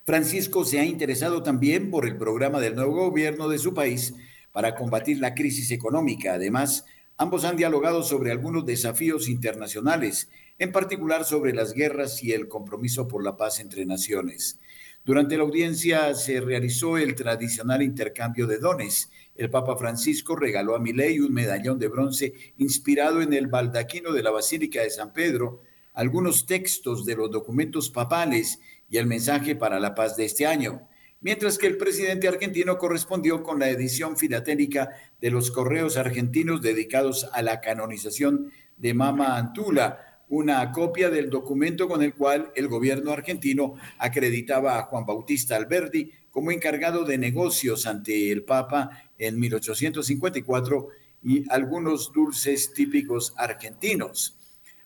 [0.05, 4.13] Francisco se ha interesado también por el programa del nuevo gobierno de su país
[4.51, 6.33] para combatir la crisis económica.
[6.33, 6.85] Además,
[7.17, 13.07] ambos han dialogado sobre algunos desafíos internacionales en particular sobre las guerras y el compromiso
[13.07, 14.59] por la paz entre naciones.
[15.07, 19.09] Durante la audiencia se realizó el tradicional intercambio de dones.
[19.35, 24.21] El Papa Francisco regaló a Milei un medallón de bronce inspirado en el baldaquino de
[24.21, 25.61] la Basílica de San Pedro,
[25.93, 30.87] algunos textos de los documentos papales y el mensaje para la paz de este año,
[31.21, 34.89] mientras que el presidente argentino correspondió con la edición filatélica
[35.21, 41.87] de los correos argentinos dedicados a la canonización de Mama Antula, una copia del documento
[41.87, 47.85] con el cual el gobierno argentino acreditaba a Juan Bautista Alberdi como encargado de negocios
[47.87, 50.87] ante el Papa en 1854
[51.23, 54.37] y algunos dulces típicos argentinos.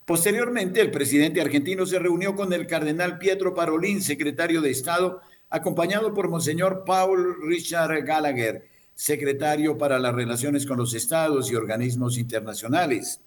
[0.06, 6.13] Posteriormente, el presidente argentino se reunió con el cardenal Pietro Parolín, secretario de Estado, acompañado
[6.13, 13.21] por Monseñor Paul Richard Gallagher, secretario para las relaciones con los estados y organismos internacionales.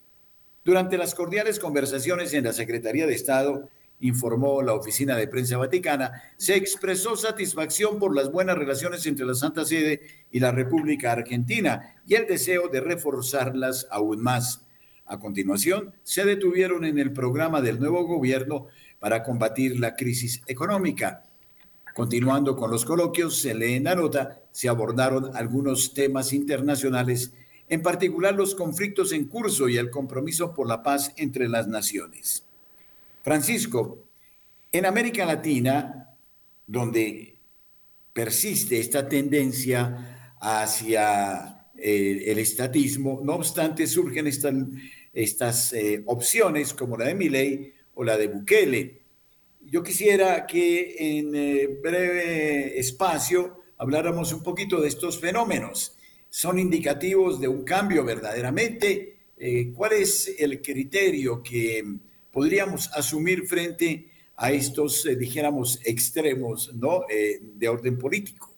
[0.65, 3.69] Durante las cordiales conversaciones en la Secretaría de Estado,
[4.01, 9.35] informó la Oficina de Prensa Vaticana, se expresó satisfacción por las buenas relaciones entre la
[9.35, 10.01] Santa Sede
[10.31, 14.65] y la República Argentina y el deseo de reforzarlas aún más.
[15.05, 18.69] A continuación, se detuvieron en el programa del nuevo gobierno
[19.01, 21.25] para combatir la crisis económica.
[21.95, 27.35] Continuando con los coloquios, se lee en la nota, se abordaron algunos temas internacionales
[27.69, 32.45] en particular los conflictos en curso y el compromiso por la paz entre las naciones.
[33.23, 33.99] Francisco,
[34.71, 36.17] en América Latina,
[36.67, 37.37] donde
[38.13, 47.07] persiste esta tendencia hacia eh, el estatismo, no obstante surgen estas, eh, opciones como la
[47.07, 49.03] de Milei o la de Bukele.
[49.63, 55.94] Yo quisiera que en eh, breve espacio habláramos un poquito de estos fenómenos
[56.35, 59.19] son indicativos de un cambio verdaderamente.
[59.39, 61.85] Eh, ¿Cuál es el criterio que
[62.33, 67.03] podríamos asumir frente a estos, eh, dijéramos, extremos ¿no?
[67.09, 68.53] Eh, de orden político?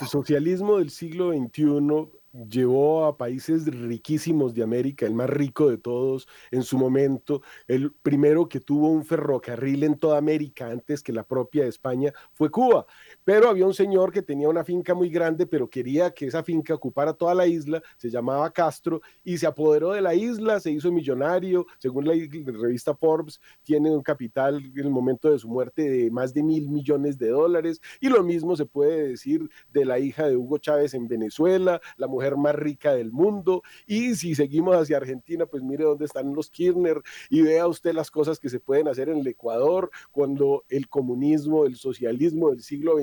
[0.00, 2.10] El socialismo del siglo XXI
[2.48, 7.92] llevó a países riquísimos de América, el más rico de todos en su momento, el
[7.92, 12.86] primero que tuvo un ferrocarril en toda América antes que la propia España fue Cuba.
[13.26, 16.72] Pero había un señor que tenía una finca muy grande, pero quería que esa finca
[16.72, 20.92] ocupara toda la isla, se llamaba Castro, y se apoderó de la isla, se hizo
[20.92, 26.08] millonario, según la revista Forbes, tiene un capital en el momento de su muerte de
[26.08, 30.28] más de mil millones de dólares, y lo mismo se puede decir de la hija
[30.28, 33.64] de Hugo Chávez en Venezuela, la mujer más rica del mundo.
[33.88, 38.12] Y si seguimos hacia Argentina, pues mire dónde están los Kirchner y vea usted las
[38.12, 42.94] cosas que se pueden hacer en el Ecuador cuando el comunismo, el socialismo del siglo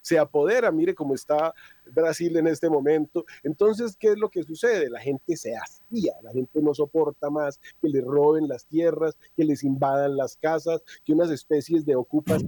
[0.00, 0.70] Se apodera.
[0.70, 1.54] Mire cómo está
[1.92, 3.24] Brasil en este momento.
[3.42, 4.90] Entonces, ¿qué es lo que sucede?
[4.90, 9.44] La gente se hastía, la gente no soporta más que le roben las tierras, que
[9.44, 12.42] les invadan las casas, que unas especies de ocupas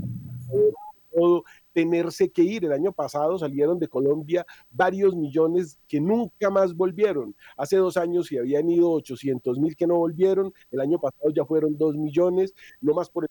[1.16, 2.64] todo tenerse que ir.
[2.64, 7.34] El año pasado salieron de Colombia varios millones que nunca más volvieron.
[7.56, 10.52] Hace dos años se habían ido 800 mil que no volvieron.
[10.70, 13.30] El año pasado ya fueron dos millones, no más por el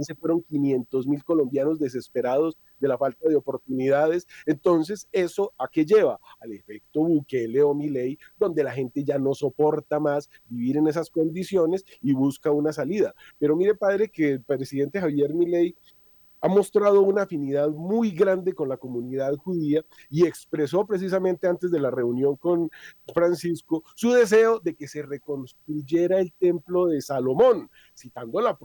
[0.00, 4.26] se fueron 500 mil colombianos desesperados de la falta de oportunidades.
[4.46, 6.20] Entonces, ¿eso a qué lleva?
[6.40, 11.10] Al efecto Bukele o Milei, donde la gente ya no soporta más vivir en esas
[11.10, 13.14] condiciones y busca una salida.
[13.38, 15.74] Pero mire, padre, que el presidente Javier Milei
[16.40, 21.80] ha mostrado una afinidad muy grande con la comunidad judía y expresó precisamente antes de
[21.80, 22.70] la reunión con
[23.12, 28.56] Francisco su deseo de que se reconstruyera el templo de Salomón, citando la,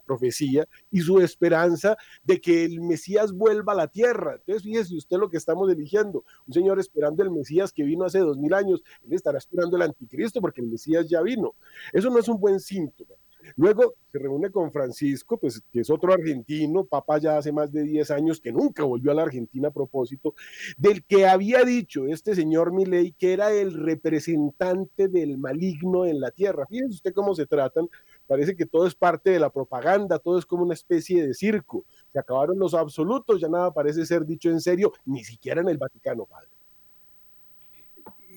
[0.00, 4.36] profecía y su esperanza de que el Mesías vuelva a la tierra.
[4.36, 8.18] Entonces, fíjese usted lo que estamos eligiendo, un señor esperando el Mesías que vino hace
[8.18, 11.54] dos mil años, él estará esperando el anticristo porque el Mesías ya vino.
[11.92, 13.14] Eso no es un buen síntoma.
[13.56, 17.82] Luego se reúne con Francisco, pues que es otro argentino, papá ya hace más de
[17.82, 20.34] 10 años que nunca volvió a la Argentina a propósito,
[20.76, 26.30] del que había dicho este señor Milei que era el representante del maligno en la
[26.30, 26.66] tierra.
[26.66, 27.88] Fíjense usted cómo se tratan,
[28.26, 31.84] parece que todo es parte de la propaganda, todo es como una especie de circo.
[32.12, 35.78] Se acabaron los absolutos, ya nada parece ser dicho en serio, ni siquiera en el
[35.78, 36.48] Vaticano, padre.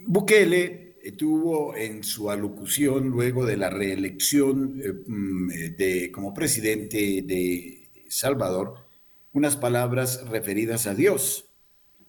[0.06, 7.22] Bukele tuvo en su alocución luego de la reelección eh, mm, eh, de, como presidente
[7.22, 8.86] de Salvador
[9.34, 11.46] unas palabras referidas a Dios.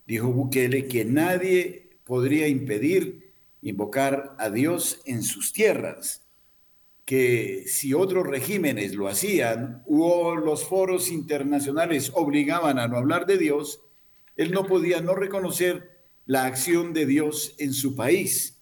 [0.07, 3.32] Dijo Bukele que nadie podría impedir
[3.62, 6.22] invocar a Dios en sus tierras,
[7.05, 13.36] que si otros regímenes lo hacían o los foros internacionales obligaban a no hablar de
[13.36, 13.82] Dios,
[14.36, 18.60] él no podía no reconocer la acción de Dios en su país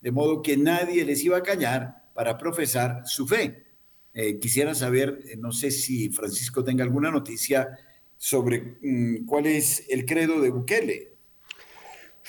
[0.00, 3.64] de modo que nadie les iba a callar para profesar su fe.
[4.12, 7.78] Eh, quisiera saber, eh, no sé si Francisco tenga alguna noticia
[8.16, 11.12] sobre mm, cuál es el credo de Bukele.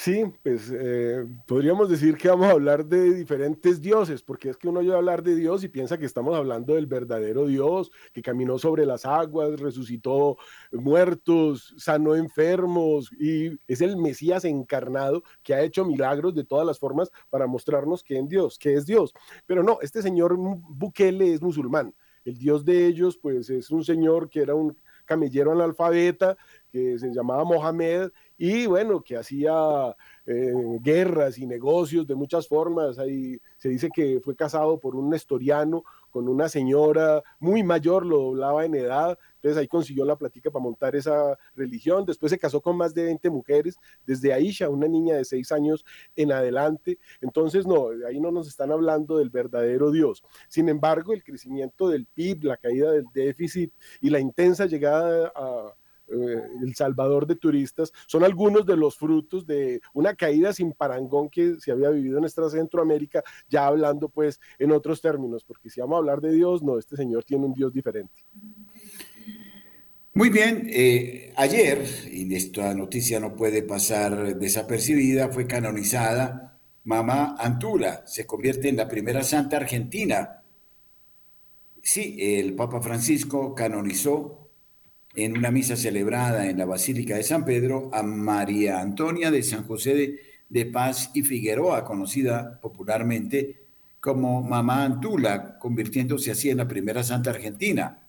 [0.03, 4.67] Sí, pues eh, podríamos decir que vamos a hablar de diferentes dioses, porque es que
[4.67, 8.57] uno oye hablar de Dios y piensa que estamos hablando del verdadero Dios, que caminó
[8.57, 10.37] sobre las aguas, resucitó
[10.71, 16.79] muertos, sanó enfermos y es el Mesías encarnado que ha hecho milagros de todas las
[16.79, 19.13] formas para mostrarnos que, Dios, que es Dios.
[19.45, 21.93] Pero no, este señor Bukele es musulmán.
[22.25, 24.75] El Dios de ellos, pues es un señor que era un
[25.05, 26.37] camellero analfabeta,
[26.71, 28.11] que se llamaba Mohamed
[28.43, 32.97] y bueno, que hacía eh, guerras y negocios de muchas formas.
[32.97, 38.17] Ahí se dice que fue casado por un nestoriano con una señora muy mayor, lo
[38.17, 42.03] doblaba en edad, entonces ahí consiguió la platica para montar esa religión.
[42.03, 43.77] Después se casó con más de 20 mujeres,
[44.07, 45.85] desde Aisha, una niña de 6 años
[46.15, 46.97] en adelante.
[47.21, 50.23] Entonces, no, ahí no nos están hablando del verdadero Dios.
[50.47, 53.71] Sin embargo, el crecimiento del PIB, la caída del déficit
[54.01, 55.75] y la intensa llegada a
[56.12, 61.30] eh, el Salvador de turistas, son algunos de los frutos de una caída sin parangón
[61.30, 65.82] que se había vivido en nuestra Centroamérica, ya hablando pues en otros términos, porque si
[65.82, 68.14] vamos a hablar de Dios, no, este señor tiene un Dios diferente.
[70.14, 76.51] Muy bien, eh, ayer, y esta noticia no puede pasar desapercibida, fue canonizada
[76.84, 80.41] Mamá Antula, se convierte en la primera santa argentina.
[81.82, 84.40] Sí, el Papa Francisco canonizó
[85.16, 89.64] en una misa celebrada en la Basílica de San Pedro a María Antonia de San
[89.64, 93.62] José de, Paz y Figueroa, conocida popularmente
[93.99, 98.07] como Mamá Antula, convirtiéndose así en la primera santa argentina.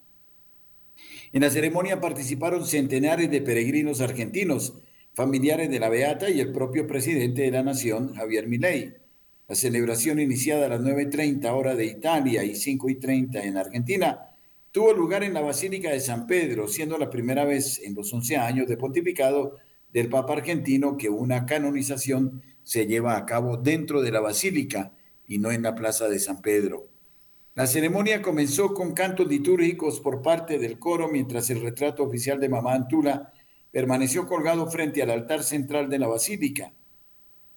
[1.33, 4.75] En la ceremonia participaron centenares de peregrinos argentinos,
[5.15, 8.95] familiares de la Beata y el propio presidente de la Nación, Javier Milei.
[9.49, 14.32] La celebración iniciada a las 9.30 hora de Italia y 5.30 en Argentina
[14.73, 18.39] tuvo lugar en la Basílica de San Pedro, siendo la primera vez en los 11
[18.39, 19.59] años de pontificado
[19.93, 24.93] del Papa argentino que una canonización se lleva a cabo dentro de la Basílica
[25.27, 26.87] y no en la Plaza de San Pedro.
[27.55, 32.49] La ceremonia comenzó con cantos litúrgicos por parte del coro mientras el retrato oficial de
[32.49, 33.31] Mamá Antula
[33.70, 36.73] permaneció colgado frente al altar central de la Basílica.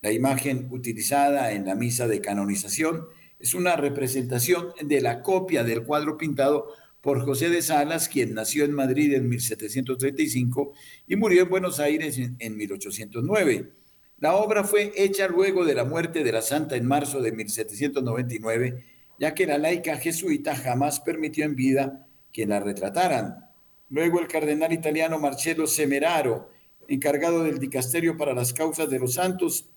[0.01, 3.07] La imagen utilizada en la misa de canonización
[3.39, 6.73] es una representación de la copia del cuadro pintado
[7.05, 10.73] por José de Salas, quien nació en Madrid en 1735
[11.05, 13.69] y murió en Buenos Aires en, 1809.
[14.17, 18.83] La obra fue hecha luego de la muerte de la santa en marzo de 1799,
[19.19, 23.51] ya que la laica jesuita jamás permitió en vida que la retrataran.
[23.91, 26.49] Luego el cardenal italiano Marcello Semeraro,
[26.87, 29.69] encargado del dicasterio para las causas de los santos,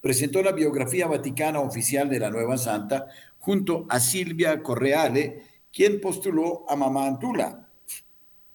[0.00, 3.06] presentó la biografía vaticana oficial de la nueva santa
[3.38, 7.68] junto a Silvia Correale, quien postuló a Mamá Antula.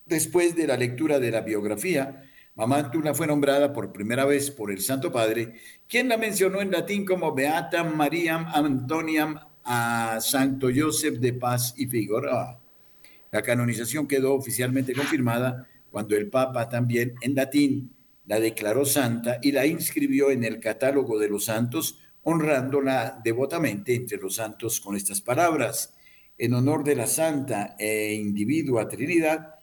[0.08, 2.24] Después de la lectura de la biografía,
[2.56, 5.54] Mamá Antula fue nombrada por primera vez por el Santo Padre,
[5.88, 11.86] quien la mencionó en latín como Beata Mariam Antoniam a Santo Joseph de Paz y
[11.86, 12.60] Figueroa.
[13.30, 17.96] La canonización quedó oficialmente confirmada cuando el Papa también en latín
[18.26, 24.18] la declaró santa y la inscribió en el catálogo de los santos, honrándola devotamente entre
[24.18, 25.94] los santos con estas palabras,
[26.42, 29.58] en honor de la santa e individua Trinidad,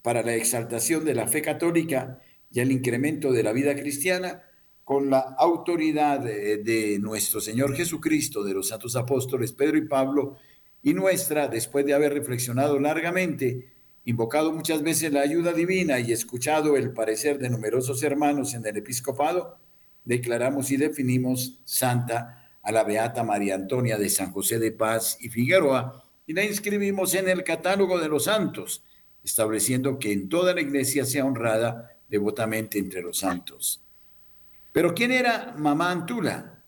[0.00, 2.20] para la exaltación de la fe católica
[2.50, 4.42] y el incremento de la vida cristiana,
[4.82, 10.38] con la autoridad de, nuestro Señor Jesucristo, de los santos apóstoles Pedro y Pablo,
[10.82, 13.70] y nuestra, después de haber reflexionado largamente,
[14.06, 18.78] invocado muchas veces la ayuda divina y escuchado el parecer de numerosos hermanos en el
[18.78, 19.58] episcopado,
[20.06, 25.28] declaramos y definimos santa a la Beata María Antonia de San José de Paz y
[25.28, 28.82] Figueroa y la inscribimos en el catálogo de los santos,
[29.24, 33.82] estableciendo que en toda la iglesia sea honrada devotamente entre los santos.
[34.72, 36.64] Pero ¿quién era Mamá Antula?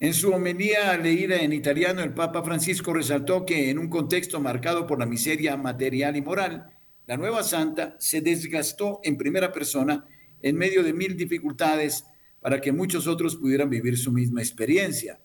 [0.00, 4.86] En su homilía leída en italiano, el Papa Francisco resaltó que en un contexto marcado
[4.86, 6.70] por la miseria material y moral,
[7.06, 10.06] la nueva santa se desgastó en primera persona
[10.40, 12.04] en medio de mil dificultades
[12.40, 15.18] para que muchos otros pudieran vivir su misma experiencia.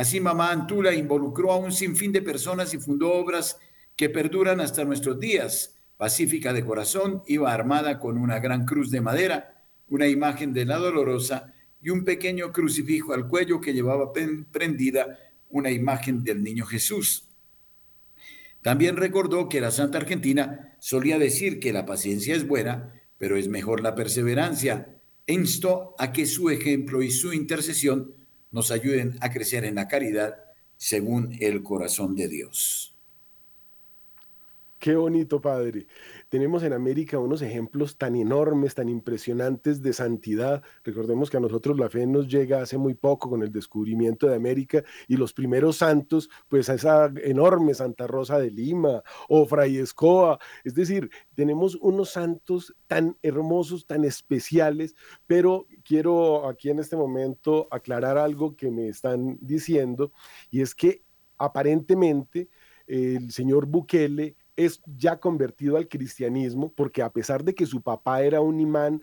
[0.00, 3.58] Así, Mamá Antula involucró a un sinfín de personas y fundó obras
[3.96, 5.76] que perduran hasta nuestros días.
[5.98, 10.78] Pacífica de corazón, iba armada con una gran cruz de madera, una imagen de la
[10.78, 14.10] dolorosa y un pequeño crucifijo al cuello que llevaba
[14.50, 15.18] prendida
[15.50, 17.28] una imagen del niño Jesús.
[18.62, 23.48] También recordó que la Santa Argentina solía decir que la paciencia es buena, pero es
[23.48, 24.96] mejor la perseverancia.
[25.26, 28.14] E instó a que su ejemplo y su intercesión
[28.50, 30.36] nos ayuden a crecer en la caridad
[30.76, 32.94] según el corazón de Dios.
[34.78, 35.86] Qué bonito, Padre.
[36.30, 40.62] Tenemos en América unos ejemplos tan enormes, tan impresionantes de santidad.
[40.84, 44.36] Recordemos que a nosotros la fe nos llega hace muy poco con el descubrimiento de
[44.36, 49.78] América y los primeros santos, pues a esa enorme Santa Rosa de Lima o Fray
[49.78, 50.38] Escoa.
[50.62, 54.94] Es decir, tenemos unos santos tan hermosos, tan especiales,
[55.26, 60.12] pero quiero aquí en este momento aclarar algo que me están diciendo
[60.48, 61.02] y es que
[61.38, 62.48] aparentemente
[62.86, 68.22] el señor Bukele es ya convertido al cristianismo, porque a pesar de que su papá
[68.22, 69.00] era un imán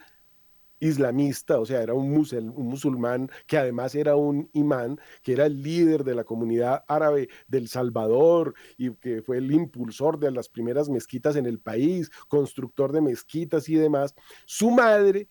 [0.80, 6.04] islamista, o sea, era un, musulmán que además era un imán, que era el líder
[6.04, 11.36] de la comunidad árabe del Salvador y que fue el impulsor de las primeras mezquitas
[11.36, 14.14] en el país, constructor de mezquitas y demás,
[14.46, 15.28] su madre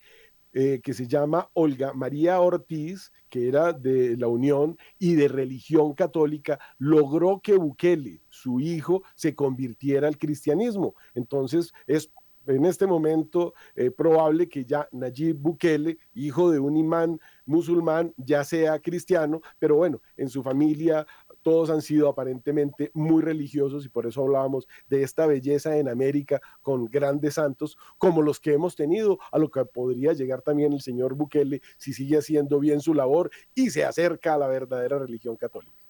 [0.53, 5.93] eh, que se llama Olga María Ortiz, que era de la Unión y de religión
[5.93, 10.95] católica, logró que Bukele, su hijo, se convirtiera al cristianismo.
[11.13, 12.11] Entonces es
[12.47, 18.43] en este momento eh, probable que ya Nayib Bukele, hijo de un imán musulmán, ya
[18.43, 21.05] sea cristiano, pero bueno, en su familia
[21.47, 26.41] todos han sido aparentemente muy religiosos y por eso hablábamos de esta belleza en América
[26.61, 30.81] con grandes santos como los que hemos tenido, a lo que podría llegar también el
[30.81, 35.37] señor Bukele si sigue haciendo bien su labor y se acerca a la verdadera religión
[35.37, 35.81] católica.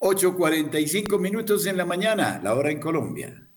[0.00, 3.48] 8.45 minutos en la mañana, la hora en Colombia.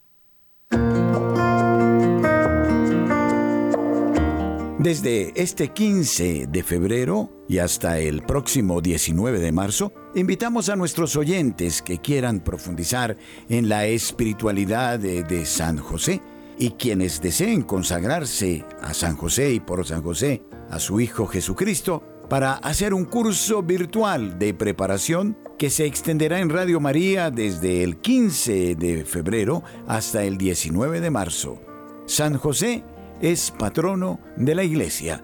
[4.80, 11.16] Desde este 15 de febrero y hasta el próximo 19 de marzo, invitamos a nuestros
[11.16, 16.22] oyentes que quieran profundizar en la espiritualidad de, San José
[16.58, 22.04] y quienes deseen consagrarse a San José y por San José a su Hijo Jesucristo
[22.30, 27.98] para hacer un curso virtual de preparación que se extenderá en Radio María desde el
[27.98, 31.60] 15 de febrero hasta el 19 de marzo.
[32.06, 32.84] San José
[33.22, 35.24] es patrono de la iglesia.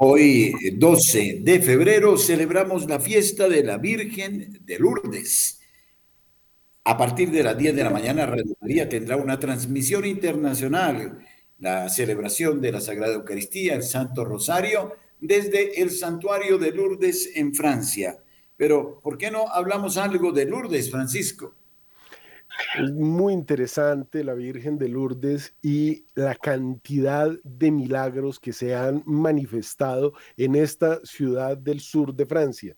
[0.00, 5.58] Hoy, 12 de febrero, celebramos la fiesta de la Virgen de Lourdes.
[6.84, 11.18] A partir de las 10 de la mañana, Radio María tendrá una transmisión internacional,
[11.58, 17.52] la celebración de la Sagrada Eucaristía, el Santo Rosario, desde el Santuario de Lourdes en
[17.52, 18.20] Francia.
[18.56, 21.56] Pero, ¿por qué no hablamos algo de Lourdes, Francisco?
[22.92, 30.12] Muy interesante la Virgen de Lourdes y la cantidad de milagros que se han manifestado
[30.36, 32.76] en esta ciudad del sur de Francia.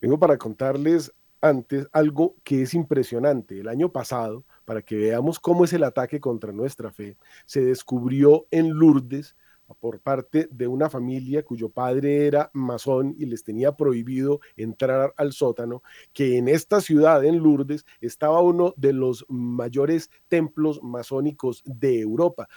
[0.00, 3.60] Vengo para contarles antes algo que es impresionante.
[3.60, 8.46] El año pasado, para que veamos cómo es el ataque contra nuestra fe, se descubrió
[8.50, 9.36] en Lourdes
[9.74, 15.32] por parte de una familia cuyo padre era masón y les tenía prohibido entrar al
[15.32, 22.00] sótano, que en esta ciudad, en Lourdes, estaba uno de los mayores templos masónicos de
[22.00, 22.48] Europa.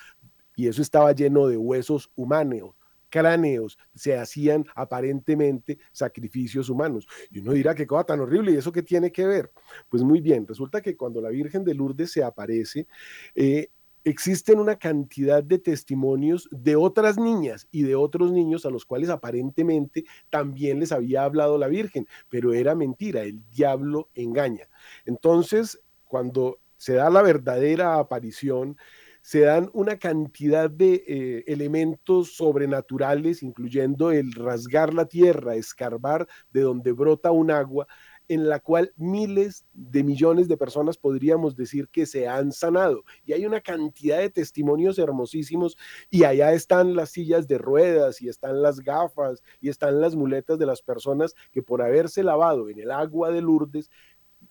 [0.56, 2.76] Y eso estaba lleno de huesos humanos,
[3.10, 7.08] cráneos, se hacían aparentemente sacrificios humanos.
[7.32, 9.52] Y uno dirá, qué cosa tan horrible, ¿y eso qué tiene que ver?
[9.90, 12.88] Pues muy bien, resulta que cuando la Virgen de Lourdes se aparece,
[13.36, 13.70] eh,
[14.10, 19.10] existen una cantidad de testimonios de otras niñas y de otros niños a los cuales
[19.10, 24.70] aparentemente también les había hablado la Virgen, pero era mentira, el diablo engaña.
[25.06, 28.78] Entonces, cuando se da la verdadera aparición,
[29.22, 36.62] se dan una cantidad de eh, elementos sobrenaturales, incluyendo el rasgar la tierra, escarbar de
[36.62, 37.88] donde brota un agua,
[38.30, 43.04] en la cual miles de millones de personas podríamos decir que se han sanado.
[43.26, 45.78] Y hay una cantidad de testimonios hermosísimos
[46.10, 50.60] y allá están las sillas de ruedas y están las gafas y están las muletas
[50.60, 53.90] de las personas que por haberse lavado en el agua de Lourdes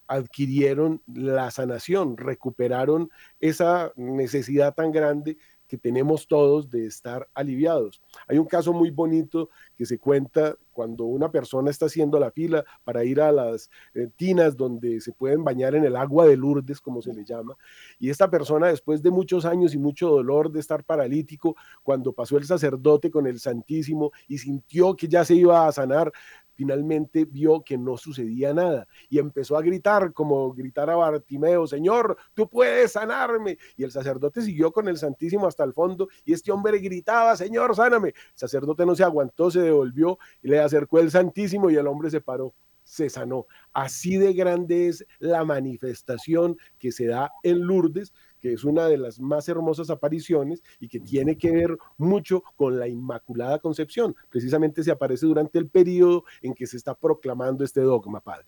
[0.08, 3.10] adquirieron la sanación, recuperaron
[3.40, 5.36] esa necesidad tan grande
[5.68, 8.02] que tenemos todos de estar aliviados.
[8.26, 12.64] Hay un caso muy bonito que se cuenta cuando una persona está haciendo la fila
[12.84, 16.80] para ir a las eh, tinas donde se pueden bañar en el agua de Lourdes,
[16.80, 17.56] como se le llama,
[17.98, 22.36] y esta persona después de muchos años y mucho dolor de estar paralítico, cuando pasó
[22.38, 26.12] el sacerdote con el Santísimo y sintió que ya se iba a sanar,
[26.58, 32.16] finalmente vio que no sucedía nada y empezó a gritar como gritar a Bartimeo, Señor,
[32.34, 33.58] tú puedes sanarme.
[33.76, 37.76] Y el sacerdote siguió con el Santísimo hasta el fondo y este hombre gritaba, Señor,
[37.76, 38.07] sáname.
[38.08, 42.10] El sacerdote no se aguantó, se devolvió y le acercó el Santísimo y el hombre
[42.10, 42.54] se paró
[42.88, 43.46] se sanó.
[43.74, 48.96] Así de grande es la manifestación que se da en Lourdes, que es una de
[48.96, 54.16] las más hermosas apariciones y que tiene que ver mucho con la Inmaculada Concepción.
[54.30, 58.46] Precisamente se aparece durante el periodo en que se está proclamando este dogma, Padre.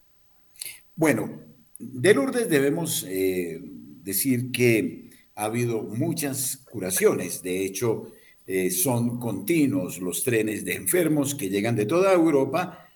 [0.97, 1.31] Bueno,
[1.79, 7.43] de Lourdes debemos eh, decir que ha habido muchas curaciones.
[7.43, 8.11] De hecho,
[8.53, 12.89] eh, son continuos los trenes de enfermos que llegan de toda Europa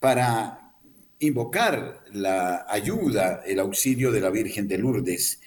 [0.00, 0.74] para
[1.18, 5.38] invocar la ayuda, el auxilio de la Virgen de Lourdes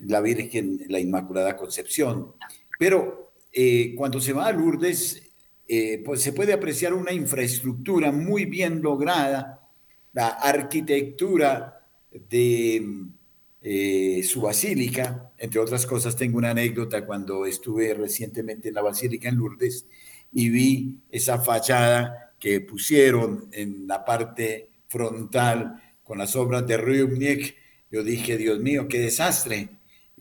[0.00, 2.34] la Virgen, la Inmaculada Concepción.
[2.78, 5.22] Pero eh, cuando se va a Lourdes,
[5.68, 9.68] eh, pues se puede apreciar una infraestructura muy bien lograda,
[10.12, 13.06] la arquitectura de
[13.62, 15.32] eh, su basílica.
[15.38, 19.86] Entre otras cosas, tengo una anécdota cuando estuve recientemente en la basílica en Lourdes
[20.32, 27.56] y vi esa fachada que pusieron en la parte frontal con las obras de Rubnik.
[27.90, 29.68] Yo dije, Dios mío, qué desastre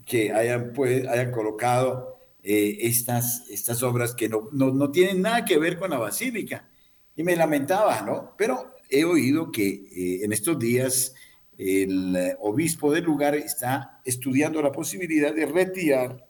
[0.06, 5.46] que hayan, pues, hayan colocado eh, estas, estas obras que no, no, no, tienen nada
[5.46, 6.70] que ver con la basílica.
[7.16, 8.34] Y me lamentaba, ¿no?
[8.38, 11.14] Pero he oído que eh, en estos días
[11.60, 16.26] el obispo del lugar está estudiando la posibilidad de retirar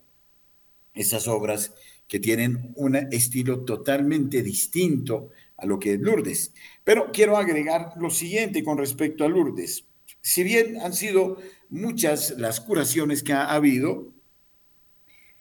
[0.92, 1.76] esas obras
[2.08, 6.52] que tienen un estilo totalmente distinto a lo que es Lourdes.
[6.84, 9.86] Pero quiero agregar lo siguiente con respecto a Lourdes.
[10.20, 11.38] Si bien han sido
[11.70, 14.12] muchas las curaciones que ha habido,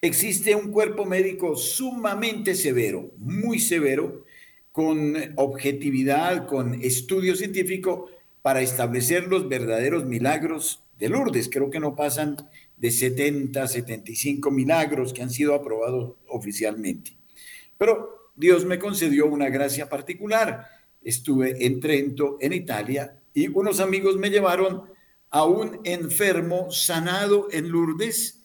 [0.01, 4.23] existe un cuerpo médico sumamente severo, muy severo,
[4.71, 8.11] con objetividad, con estudio científico
[8.41, 11.49] para establecer los verdaderos milagros de Lourdes.
[11.49, 12.37] Creo que no pasan
[12.77, 17.17] de 70, 75 milagros que han sido aprobados oficialmente.
[17.77, 20.67] Pero Dios me concedió una gracia particular.
[21.01, 24.83] Estuve en Trento, en Italia, y unos amigos me llevaron
[25.29, 28.43] a un enfermo sanado en Lourdes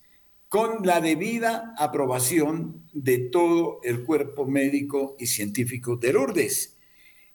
[0.48, 6.76] con la debida aprobación de todo el cuerpo médico y científico de Lourdes.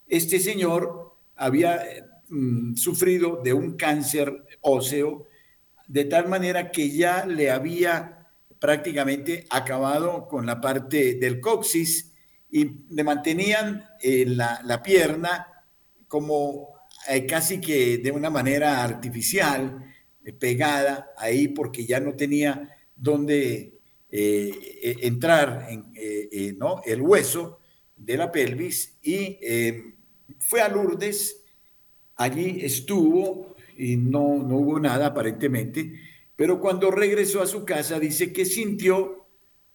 [0.07, 1.81] Este señor había
[2.29, 5.27] mm, sufrido de un cáncer óseo
[5.87, 8.27] de tal manera que ya le había
[8.59, 12.13] prácticamente acabado con la parte del coxis
[12.51, 15.47] y le mantenían eh, la, pierna
[16.07, 16.69] como
[17.07, 19.83] eh, casi que de una manera artificial,
[20.23, 23.75] eh, pegada ahí porque ya no tenía dónde
[24.11, 26.81] entrar en, ¿no?
[26.83, 27.61] el hueso
[27.95, 29.37] de la pelvis y
[30.39, 31.38] fue a Lourdes,
[32.19, 35.99] allí estuvo y no, no hubo nada aparentemente,
[36.35, 39.25] pero cuando regresó a su casa dice que sintió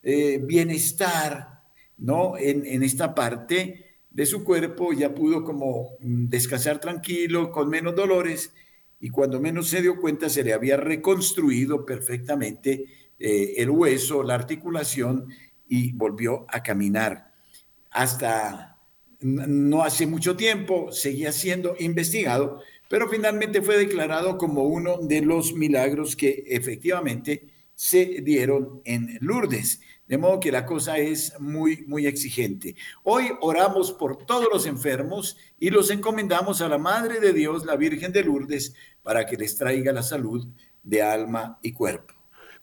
[0.02, 1.54] bienestar,
[1.98, 2.36] ¿no?
[2.36, 8.52] En, esta parte de su cuerpo ya pudo como mm, descansar tranquilo, con menos dolores,
[9.00, 12.84] y cuando menos se dio cuenta se le había reconstruido perfectamente
[13.18, 15.28] eh, el hueso, la articulación,
[15.68, 17.32] y volvió a caminar.
[17.90, 18.73] Hasta
[19.24, 22.60] no hace mucho tiempo seguía siendo investigado,
[22.90, 29.80] pero finalmente fue declarado como uno de los milagros que efectivamente se dieron en Lourdes.
[30.06, 32.76] De modo que la cosa es muy, muy exigente.
[33.02, 37.76] Hoy oramos por todos los enfermos y los encomendamos a la Madre de Dios, la
[37.76, 40.46] Virgen de Lourdes, para que les traiga la salud
[40.82, 42.13] de alma y cuerpo.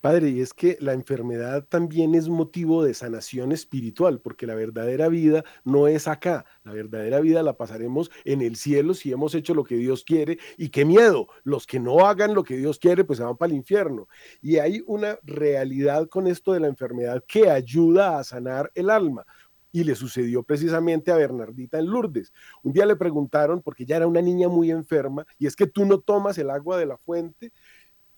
[0.02, 5.08] Padre, y es que la enfermedad también es motivo de sanación espiritual, porque la verdadera
[5.10, 9.54] vida no es acá, la verdadera vida la pasaremos en el cielo si hemos hecho
[9.54, 13.04] lo que Dios quiere, y qué miedo, los que no hagan lo que Dios quiere,
[13.04, 14.08] pues se van para el infierno.
[14.41, 19.26] Y hay una realidad con esto de la enfermedad que ayuda a sanar el alma
[19.72, 22.34] y le sucedió precisamente a Bernardita en Lourdes.
[22.64, 25.86] Un día le preguntaron, porque ya era una niña muy enferma, y es que tú
[25.86, 27.54] no tomas el agua de la fuente,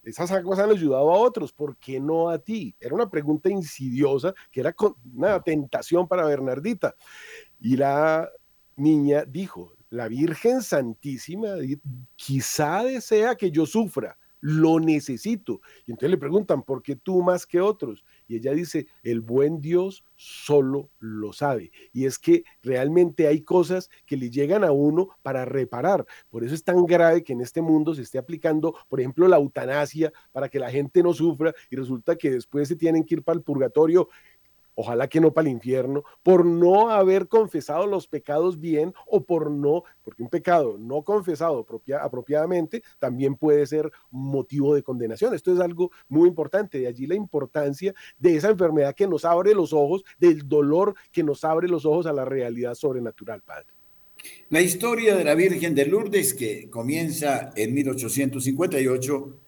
[0.03, 2.75] esas aguas han ayudado a otros, ¿por qué no a ti?
[2.79, 4.75] Era una pregunta insidiosa que era
[5.15, 6.95] una tentación para Bernardita.
[7.59, 8.29] Y la
[8.75, 11.49] niña dijo, la Virgen Santísima
[12.15, 15.61] quizá desea que yo sufra, lo necesito.
[15.87, 18.03] Y entonces le preguntan, ¿por qué tú más que otros?
[18.28, 21.71] Y ella dice, el buen Dios solo lo sabe.
[21.91, 26.05] Y es que realmente hay cosas que le llegan a uno para reparar.
[26.30, 29.38] Por eso es tan grave que en este mundo se esté aplicando, por ejemplo, la
[29.38, 33.24] eutanasia para que la gente no sufra y resulta que después se tienen que ir
[33.24, 34.09] para el purgatorio
[34.76, 39.51] ojalá que no para el infierno, por no haber confesado los pecados bien o por
[39.51, 41.65] no, porque un pecado no confesado
[42.01, 45.34] apropiadamente también puede ser motivo de condenación.
[45.34, 49.53] Esto es algo muy importante, de allí la importancia de esa enfermedad que nos abre
[49.53, 53.67] los ojos, del dolor que nos abre los ojos a la realidad sobrenatural, Padre.
[54.49, 59.39] La historia de la Virgen de Lourdes que comienza en 1858,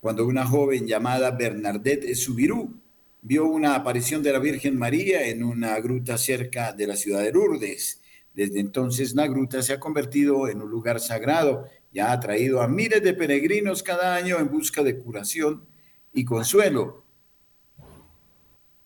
[0.00, 2.78] cuando una joven llamada Bernadette Subirú
[3.22, 7.32] vio una aparición de la Virgen María en una gruta cerca de la ciudad de
[7.32, 8.00] Lourdes.
[8.34, 12.68] Desde entonces la gruta se ha convertido en un lugar sagrado y ha atraído a
[12.68, 15.66] miles de peregrinos cada año en busca de curación
[16.12, 17.04] y consuelo.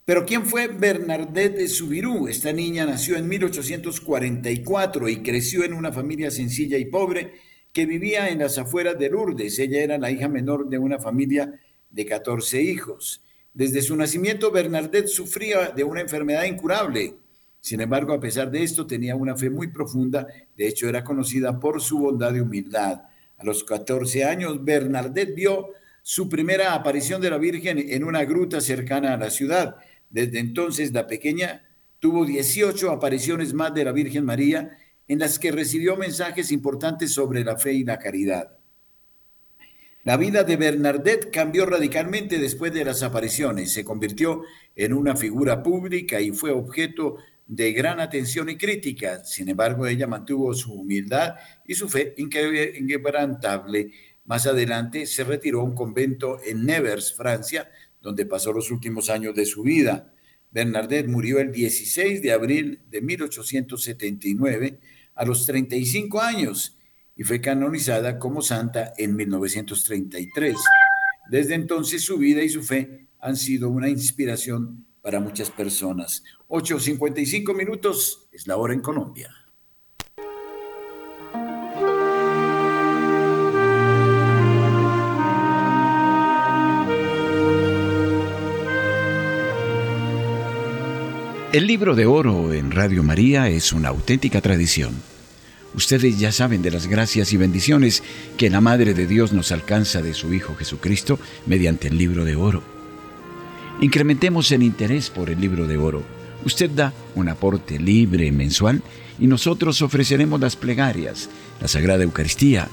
[0.05, 2.27] Pero ¿quién fue Bernadette de Subirú?
[2.27, 7.35] Esta niña nació en 1844 y creció en una familia sencilla y pobre
[7.73, 9.59] que vivía en las afueras de Lourdes.
[9.59, 13.23] Ella era la hija menor de una familia de 14 hijos.
[13.55, 17.17] Desde su nacimiento, Bernadette sufría de una enfermedad incurable.
[17.61, 20.27] Sin embargo, a pesar de esto, tenía una fe muy profunda.
[20.57, 23.03] De hecho, era conocida por su bondad y humildad.
[23.37, 25.69] A los 14 años, Bernadette vio
[26.03, 29.77] su primera aparición de la Virgen en una gruta cercana a la ciudad.
[30.09, 31.63] Desde entonces, la pequeña
[32.01, 37.45] tuvo 18 apariciones más de la Virgen María en las que recibió mensajes importantes sobre
[37.45, 38.57] la fe y la caridad.
[40.05, 43.71] La vida de Bernadette cambió radicalmente después de las apariciones.
[43.71, 44.43] Se convirtió
[44.75, 49.25] en una figura pública y fue objeto de gran atención y crítica.
[49.25, 53.93] Sin embargo, ella mantuvo su humildad y su fe inquebrantable.
[54.25, 59.37] Más adelante se retiró a un convento en Nevers, Francia, donde pasó los últimos años
[59.37, 60.13] de su vida.
[60.51, 64.81] Bernadette murió el 16 de abril de 1879
[65.15, 66.77] a los 35 años
[67.17, 70.57] y fue canonizada como santa en 1933.
[71.31, 76.23] Desde entonces su vida y su fe han sido una inspiración para muchas personas.
[76.49, 79.31] 8.55 minutos es la hora en Colombia.
[91.53, 95.12] El libro de oro en Radio María es una auténtica tradición
[95.75, 98.03] Ustedes ya saben de las gracias y bendiciones
[98.37, 102.37] que la Madre de Dios nos alcanza de su Hijo Jesucristo mediante el libro de
[102.37, 102.63] oro.
[103.81, 106.03] Incrementemos el interés por el libro de oro.
[106.45, 108.83] Usted da un aporte libre mensual
[109.19, 112.69] y nosotros ofreceremos las plegarias, la Sagrada Eucaristía,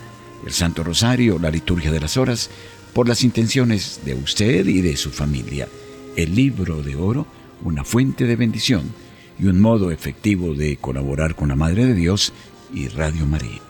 [0.46, 2.50] el Santo Rosario, la liturgia de las horas,
[2.94, 5.68] por las intenciones de usted y de su familia.
[6.16, 7.28] El libro de oro,
[7.64, 8.92] una fuente de bendición
[9.40, 12.34] y un modo efectivo de colaborar con la Madre de Dios
[12.74, 13.62] y Radio María.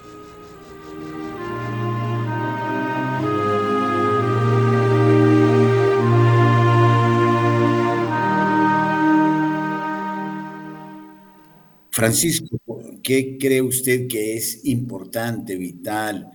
[11.92, 12.60] Francisco,
[13.04, 16.32] ¿qué cree usted que es importante, vital,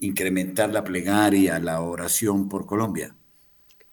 [0.00, 3.15] incrementar la plegaria, la oración por Colombia?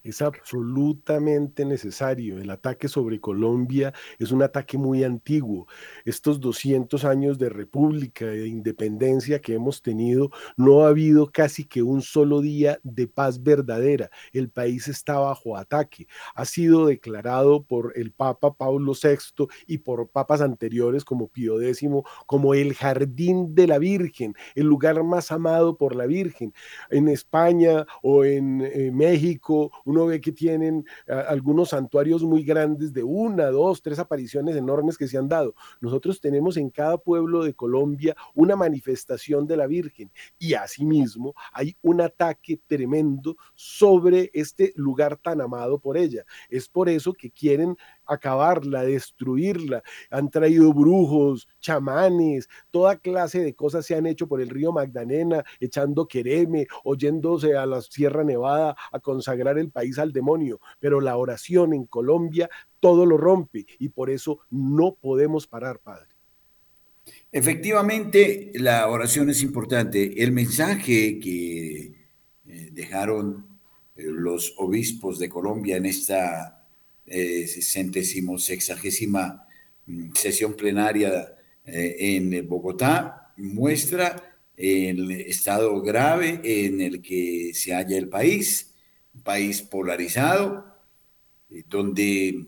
[0.04, 2.38] Es absolutamente necesario.
[2.38, 5.66] El ataque sobre Colombia es un ataque muy antiguo.
[6.04, 11.82] Estos 200 años de república, de independencia que hemos tenido, no ha habido casi que
[11.82, 14.10] un solo día de paz verdadera.
[14.32, 16.06] El país está bajo ataque.
[16.34, 21.74] Ha sido declarado por el Papa Pablo VI y por papas anteriores como Pío X
[22.26, 26.52] como el jardín de la Virgen, el lugar más amado por la Virgen.
[26.90, 33.04] En España o en eh, México, uno ve que tienen algunos santuarios muy grandes de
[33.04, 35.54] una, dos, tres apariciones enormes que se han dado.
[35.80, 41.76] Nosotros tenemos en cada pueblo de Colombia una manifestación de la Virgen y asimismo hay
[41.82, 46.24] un ataque tremendo sobre este lugar tan amado por ella.
[46.48, 47.76] Es por eso que quieren
[48.06, 49.82] acabarla, destruirla.
[50.10, 55.44] Han traído brujos, chamanes, toda clase de cosas se han hecho por el río Magdalena,
[55.60, 60.60] echando quereme, oyéndose a la Sierra Nevada a consagrar el país al demonio.
[60.80, 62.48] Pero la oración en Colombia
[62.80, 66.08] todo lo rompe y por eso no podemos parar, Padre.
[67.32, 70.22] Efectivamente, la oración es importante.
[70.22, 71.92] El mensaje que
[72.46, 73.58] eh, dejaron
[73.96, 76.63] eh, los obispos de Colombia en esta
[77.06, 79.46] eh, centésimo sexagésima
[79.86, 81.34] mm, sesión plenaria
[81.66, 88.72] eh, en Bogotá muestra el estado grave en el que se halla el país,
[89.14, 90.64] un país polarizado,
[91.50, 92.46] eh, donde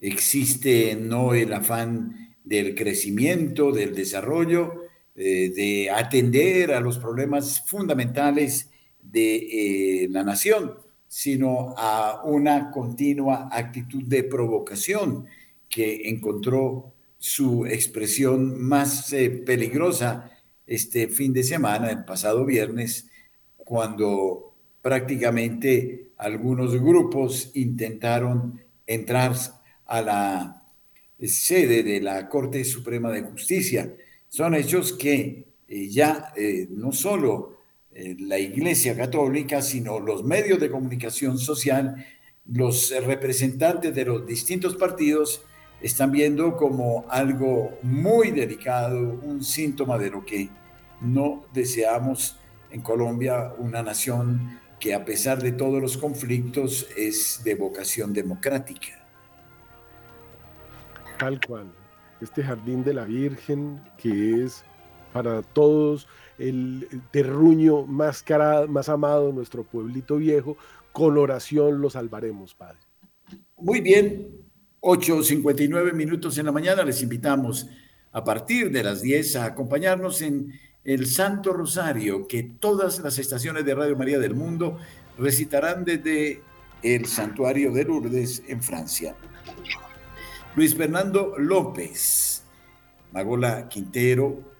[0.00, 4.82] existe no el afán del crecimiento, del desarrollo,
[5.14, 8.68] de atender a los problemas fundamentales
[9.00, 10.83] de la nación,
[11.14, 15.26] sino a una continua actitud de provocación
[15.70, 20.28] que encontró su expresión más eh, peligrosa
[20.66, 23.06] este fin de semana, el pasado viernes,
[23.56, 29.36] cuando prácticamente algunos grupos intentaron entrar
[29.86, 30.64] a la
[31.20, 33.94] sede de la Corte Suprema de Justicia.
[34.28, 37.53] Son hechos que eh, ya eh, no solo
[37.94, 42.04] eh, la Iglesia Católica, sino los medios de comunicación social,
[42.44, 45.44] los representantes de los distintos partidos
[45.80, 50.48] están viendo como algo muy delicado, un síntoma de lo que
[51.00, 52.38] no deseamos
[52.70, 59.04] en Colombia, una nación que a pesar de todos los conflictos es de vocación democrática.
[61.18, 61.72] Tal cual.
[62.20, 64.64] Este jardín de la Virgen que es
[65.12, 66.08] para todos
[66.38, 68.24] el terruño más,
[68.68, 70.56] más amado, nuestro pueblito viejo,
[70.92, 72.78] con oración lo salvaremos, Padre.
[73.56, 74.44] Muy bien,
[74.80, 77.68] 8.59 minutos en la mañana, les invitamos
[78.12, 80.52] a partir de las 10 a acompañarnos en
[80.84, 84.78] el Santo Rosario, que todas las estaciones de Radio María del mundo
[85.18, 86.42] recitarán desde
[86.82, 89.16] el Santuario de Lourdes en Francia.
[90.54, 92.44] Luis Fernando López,
[93.12, 94.53] Magola Quintero,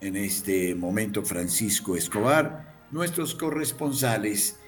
[0.00, 4.58] en este momento Francisco Escobar, nuestros corresponsales.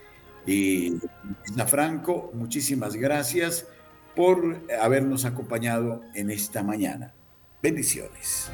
[0.46, 1.00] Eh, y
[1.46, 3.66] Isla Franco, muchísimas gracias
[4.16, 7.14] por habernos acompañado en esta mañana.
[7.62, 8.50] Bendiciones.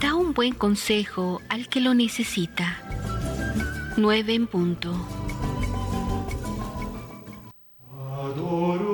[0.00, 2.76] Da un buen consejo al que lo necesita.
[3.96, 4.94] 9 en punto.
[7.90, 8.87] Adoro.